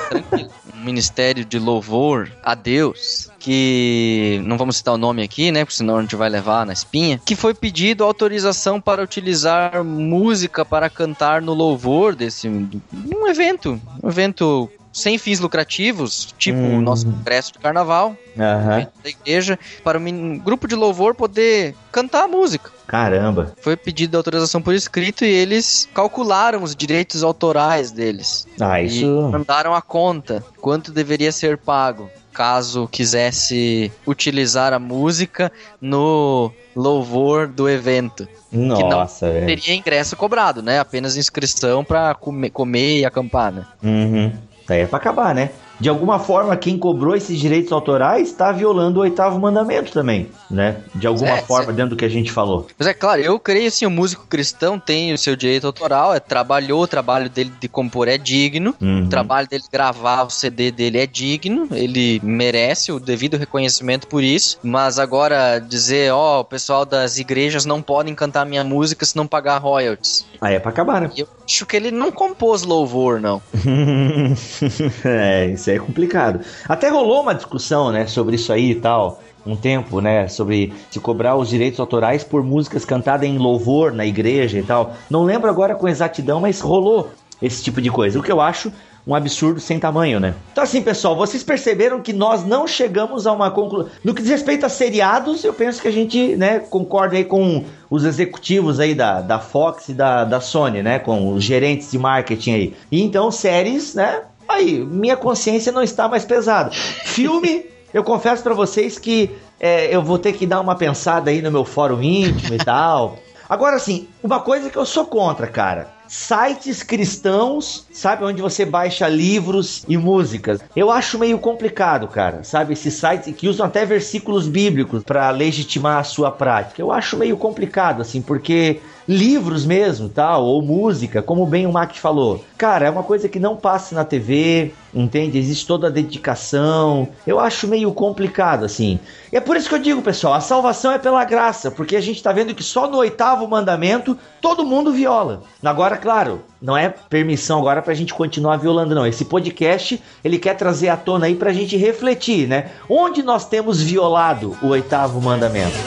[0.09, 0.49] Tranquilo.
[0.77, 5.65] Um ministério de louvor a Deus, que não vamos citar o nome aqui, né?
[5.65, 7.19] Porque senão a gente vai levar na espinha.
[7.25, 14.07] Que foi pedido autorização para utilizar música para cantar no louvor desse um evento, um
[14.07, 16.77] evento sem fins lucrativos, tipo Hum.
[16.77, 22.23] o nosso congresso de carnaval, evento da igreja, para um grupo de louvor poder cantar
[22.23, 22.71] a música.
[22.87, 23.53] Caramba.
[23.61, 28.47] Foi pedido autorização por escrito e eles calcularam os direitos autorais deles.
[28.59, 29.29] Ah, E isso.
[29.31, 37.67] mandaram a conta, quanto deveria ser pago, caso quisesse utilizar a música no louvor do
[37.67, 38.27] evento.
[38.51, 39.45] Nossa, velho.
[39.47, 40.79] Teria ingresso cobrado, né?
[40.79, 43.65] Apenas inscrição pra comer, comer e acampar, né?
[43.83, 44.31] Uhum.
[44.67, 45.51] Daí é pra acabar, né?
[45.79, 50.77] De alguma forma, quem cobrou esses direitos autorais tá violando o oitavo mandamento também, né?
[50.95, 52.65] De alguma É, forma, cê- dentro do que a gente falou.
[52.79, 56.19] Mas é claro, eu creio assim, o músico cristão tem o seu direito autoral, é,
[56.19, 59.03] trabalhou, o trabalho dele de compor é digno, Uhum.
[59.05, 64.07] o trabalho dele de gravar o CD dele é digno, ele merece o devido reconhecimento
[64.07, 69.05] por isso, mas agora dizer, ó, o pessoal das igrejas não podem cantar minha música
[69.05, 70.25] se não pagar royalties.
[70.41, 71.11] Aí é pra acabar, né?
[71.15, 73.41] Eu acho que ele não compôs louvor, não.
[75.05, 76.39] é, isso é complicado.
[76.67, 79.21] Até rolou uma discussão, né, sobre isso aí e tal.
[79.45, 84.05] Um tempo, né, sobre se cobrar os direitos autorais por músicas cantadas em louvor na
[84.05, 84.93] igreja e tal.
[85.09, 87.11] Não lembro agora com exatidão, mas rolou
[87.41, 88.19] esse tipo de coisa.
[88.19, 88.71] O que eu acho
[89.07, 90.35] um absurdo sem tamanho, né?
[90.51, 93.89] Então assim, pessoal, vocês perceberam que nós não chegamos a uma conclusão.
[94.03, 97.63] No que diz respeito a seriados, eu penso que a gente, né, concorda aí com
[97.89, 101.97] os executivos aí da, da Fox e da, da Sony, né, com os gerentes de
[101.97, 102.73] marketing aí.
[102.91, 106.71] E então séries, né, aí, minha consciência não está mais pesada.
[106.71, 111.41] Filme, eu confesso pra vocês que é, eu vou ter que dar uma pensada aí
[111.41, 113.17] no meu fórum íntimo e tal.
[113.49, 115.95] Agora, assim, uma coisa que eu sou contra, cara.
[116.07, 120.59] Sites cristãos, sabe, onde você baixa livros e músicas.
[120.75, 125.99] Eu acho meio complicado, cara, sabe, esses sites que usam até versículos bíblicos pra legitimar
[125.99, 126.81] a sua prática.
[126.81, 131.95] Eu acho meio complicado, assim, porque livros mesmo, tal, ou música, como bem o Mac
[131.95, 132.43] falou.
[132.57, 135.37] Cara, é uma coisa que não passa na TV, entende?
[135.37, 137.07] Existe toda a dedicação.
[137.25, 138.99] Eu acho meio complicado, assim.
[139.31, 142.01] E é por isso que eu digo, pessoal, a salvação é pela graça, porque a
[142.01, 145.43] gente tá vendo que só no oitavo mandamento todo mundo viola.
[145.63, 149.05] Agora, claro, não é permissão agora pra gente continuar violando, não.
[149.07, 152.71] Esse podcast, ele quer trazer à tona aí pra gente refletir, né?
[152.89, 155.77] Onde nós temos violado o oitavo mandamento?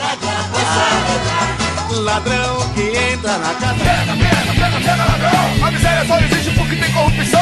[1.99, 3.75] Ladrão que entra na casa.
[3.75, 5.67] Pega, pega, pega, pega ladrão.
[5.67, 7.41] A miséria só existe porque tem corrupção.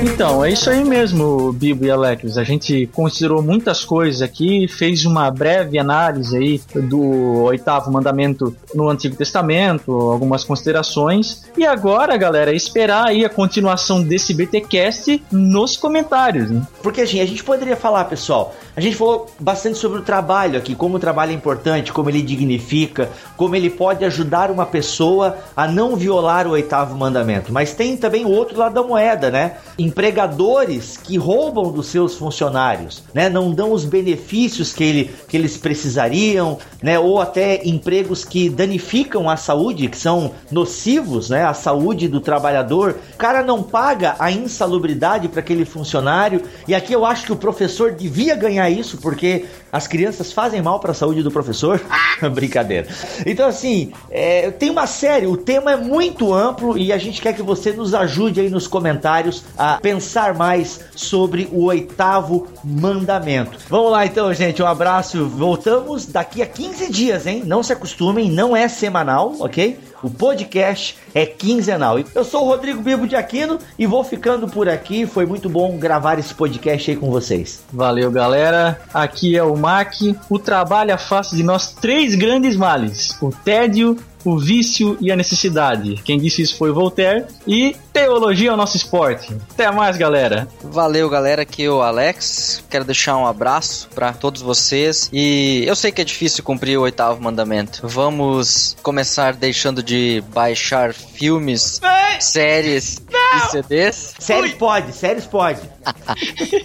[0.02, 2.38] Então, é isso aí mesmo, Bibo e Alex.
[2.38, 8.88] A gente considerou muitas coisas aqui, fez uma breve análise aí do oitavo mandamento no
[8.88, 11.44] Antigo Testamento, algumas considerações.
[11.58, 16.50] E agora, galera, é esperar aí a continuação desse BTcast nos comentários.
[16.50, 16.66] Né?
[16.82, 20.74] Porque assim, a gente poderia falar, pessoal, a gente falou bastante sobre o trabalho aqui,
[20.74, 25.68] como o trabalho é importante, como ele dignifica, como ele pode ajudar uma pessoa a
[25.68, 27.52] não violar o oitavo mandamento.
[27.52, 29.56] Mas tem também o outro lado da moeda, né?
[29.78, 33.28] Empregadores que roubam dos seus funcionários, né?
[33.28, 36.98] Não dão os benefícios que, ele, que eles precisariam, né?
[36.98, 41.44] Ou até empregos que danificam a saúde, que são nocivos, né?
[41.44, 42.96] A saúde do trabalhador.
[43.14, 46.42] O cara não paga a insalubridade para aquele funcionário.
[46.66, 50.80] E aqui eu acho que o professor devia ganhar isso, porque as crianças fazem mal
[50.80, 51.80] para a saúde do professor.
[52.32, 52.86] Brincadeira.
[53.26, 57.34] Então, assim, é, tem uma série, o tema é muito amplo e a gente quer
[57.34, 63.58] que você nos ajude aí nos comentários a pensar mais sobre o oitavo mandamento.
[63.68, 65.26] Vamos lá então, gente, um abraço.
[65.26, 67.42] Voltamos daqui a 15 dias, hein?
[67.44, 69.78] Não se acostumem, não é semanal, ok?
[70.02, 71.96] O podcast é quinzenal.
[72.12, 75.06] Eu sou o Rodrigo Bibo de Aquino e vou ficando por aqui.
[75.06, 77.62] Foi muito bom gravar esse podcast aí com vocês.
[77.72, 78.80] Valeu, galera.
[78.92, 79.94] Aqui é o Mac.
[80.28, 85.96] O trabalho afasta de nós três grandes males: o tédio, o vício e a necessidade.
[86.04, 87.26] Quem disse isso foi Voltaire.
[87.46, 89.36] E teologia é o nosso esporte.
[89.50, 90.48] Até mais, galera.
[90.62, 92.64] Valeu, galera, aqui é o Alex.
[92.70, 95.08] Quero deixar um abraço pra todos vocês.
[95.12, 97.80] E eu sei que é difícil cumprir o oitavo mandamento.
[97.84, 101.80] Vamos começar deixando de baixar filmes,
[102.20, 103.00] séries
[103.36, 104.14] e CDs.
[104.18, 105.60] Séries pode, séries pode.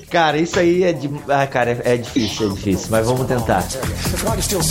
[0.09, 1.09] cara, isso aí é de.
[1.29, 3.59] Ah, cara, é, é difícil, é difícil, mas vamos tentar.
[3.59, 4.61] If while you're still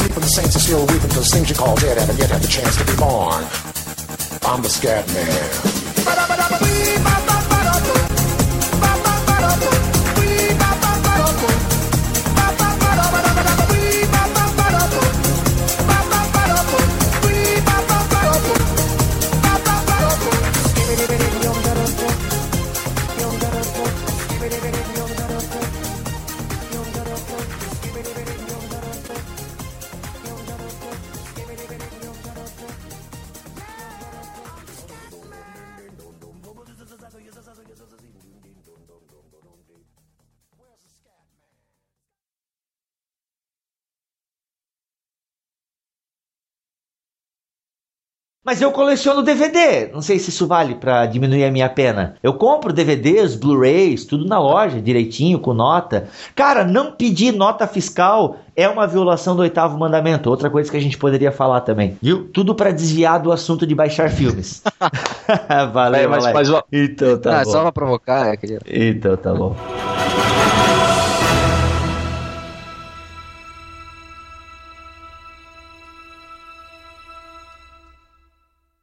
[48.46, 49.88] Mas eu coleciono DVD.
[49.92, 52.14] Não sei se isso vale pra diminuir a minha pena.
[52.22, 56.06] Eu compro DVDs, Blu-rays, tudo na loja, direitinho, com nota.
[56.32, 60.30] Cara, não pedir nota fiscal é uma violação do oitavo mandamento.
[60.30, 61.98] Outra coisa que a gente poderia falar também.
[62.00, 62.28] Viu?
[62.32, 64.62] Tudo pra desviar do assunto de baixar filmes.
[65.72, 66.48] Valeu, É, mas- Alex.
[66.48, 67.50] mas o- Então tá ah, bom.
[67.50, 68.60] só pra provocar, é, querido.
[68.64, 69.56] Então tá bom.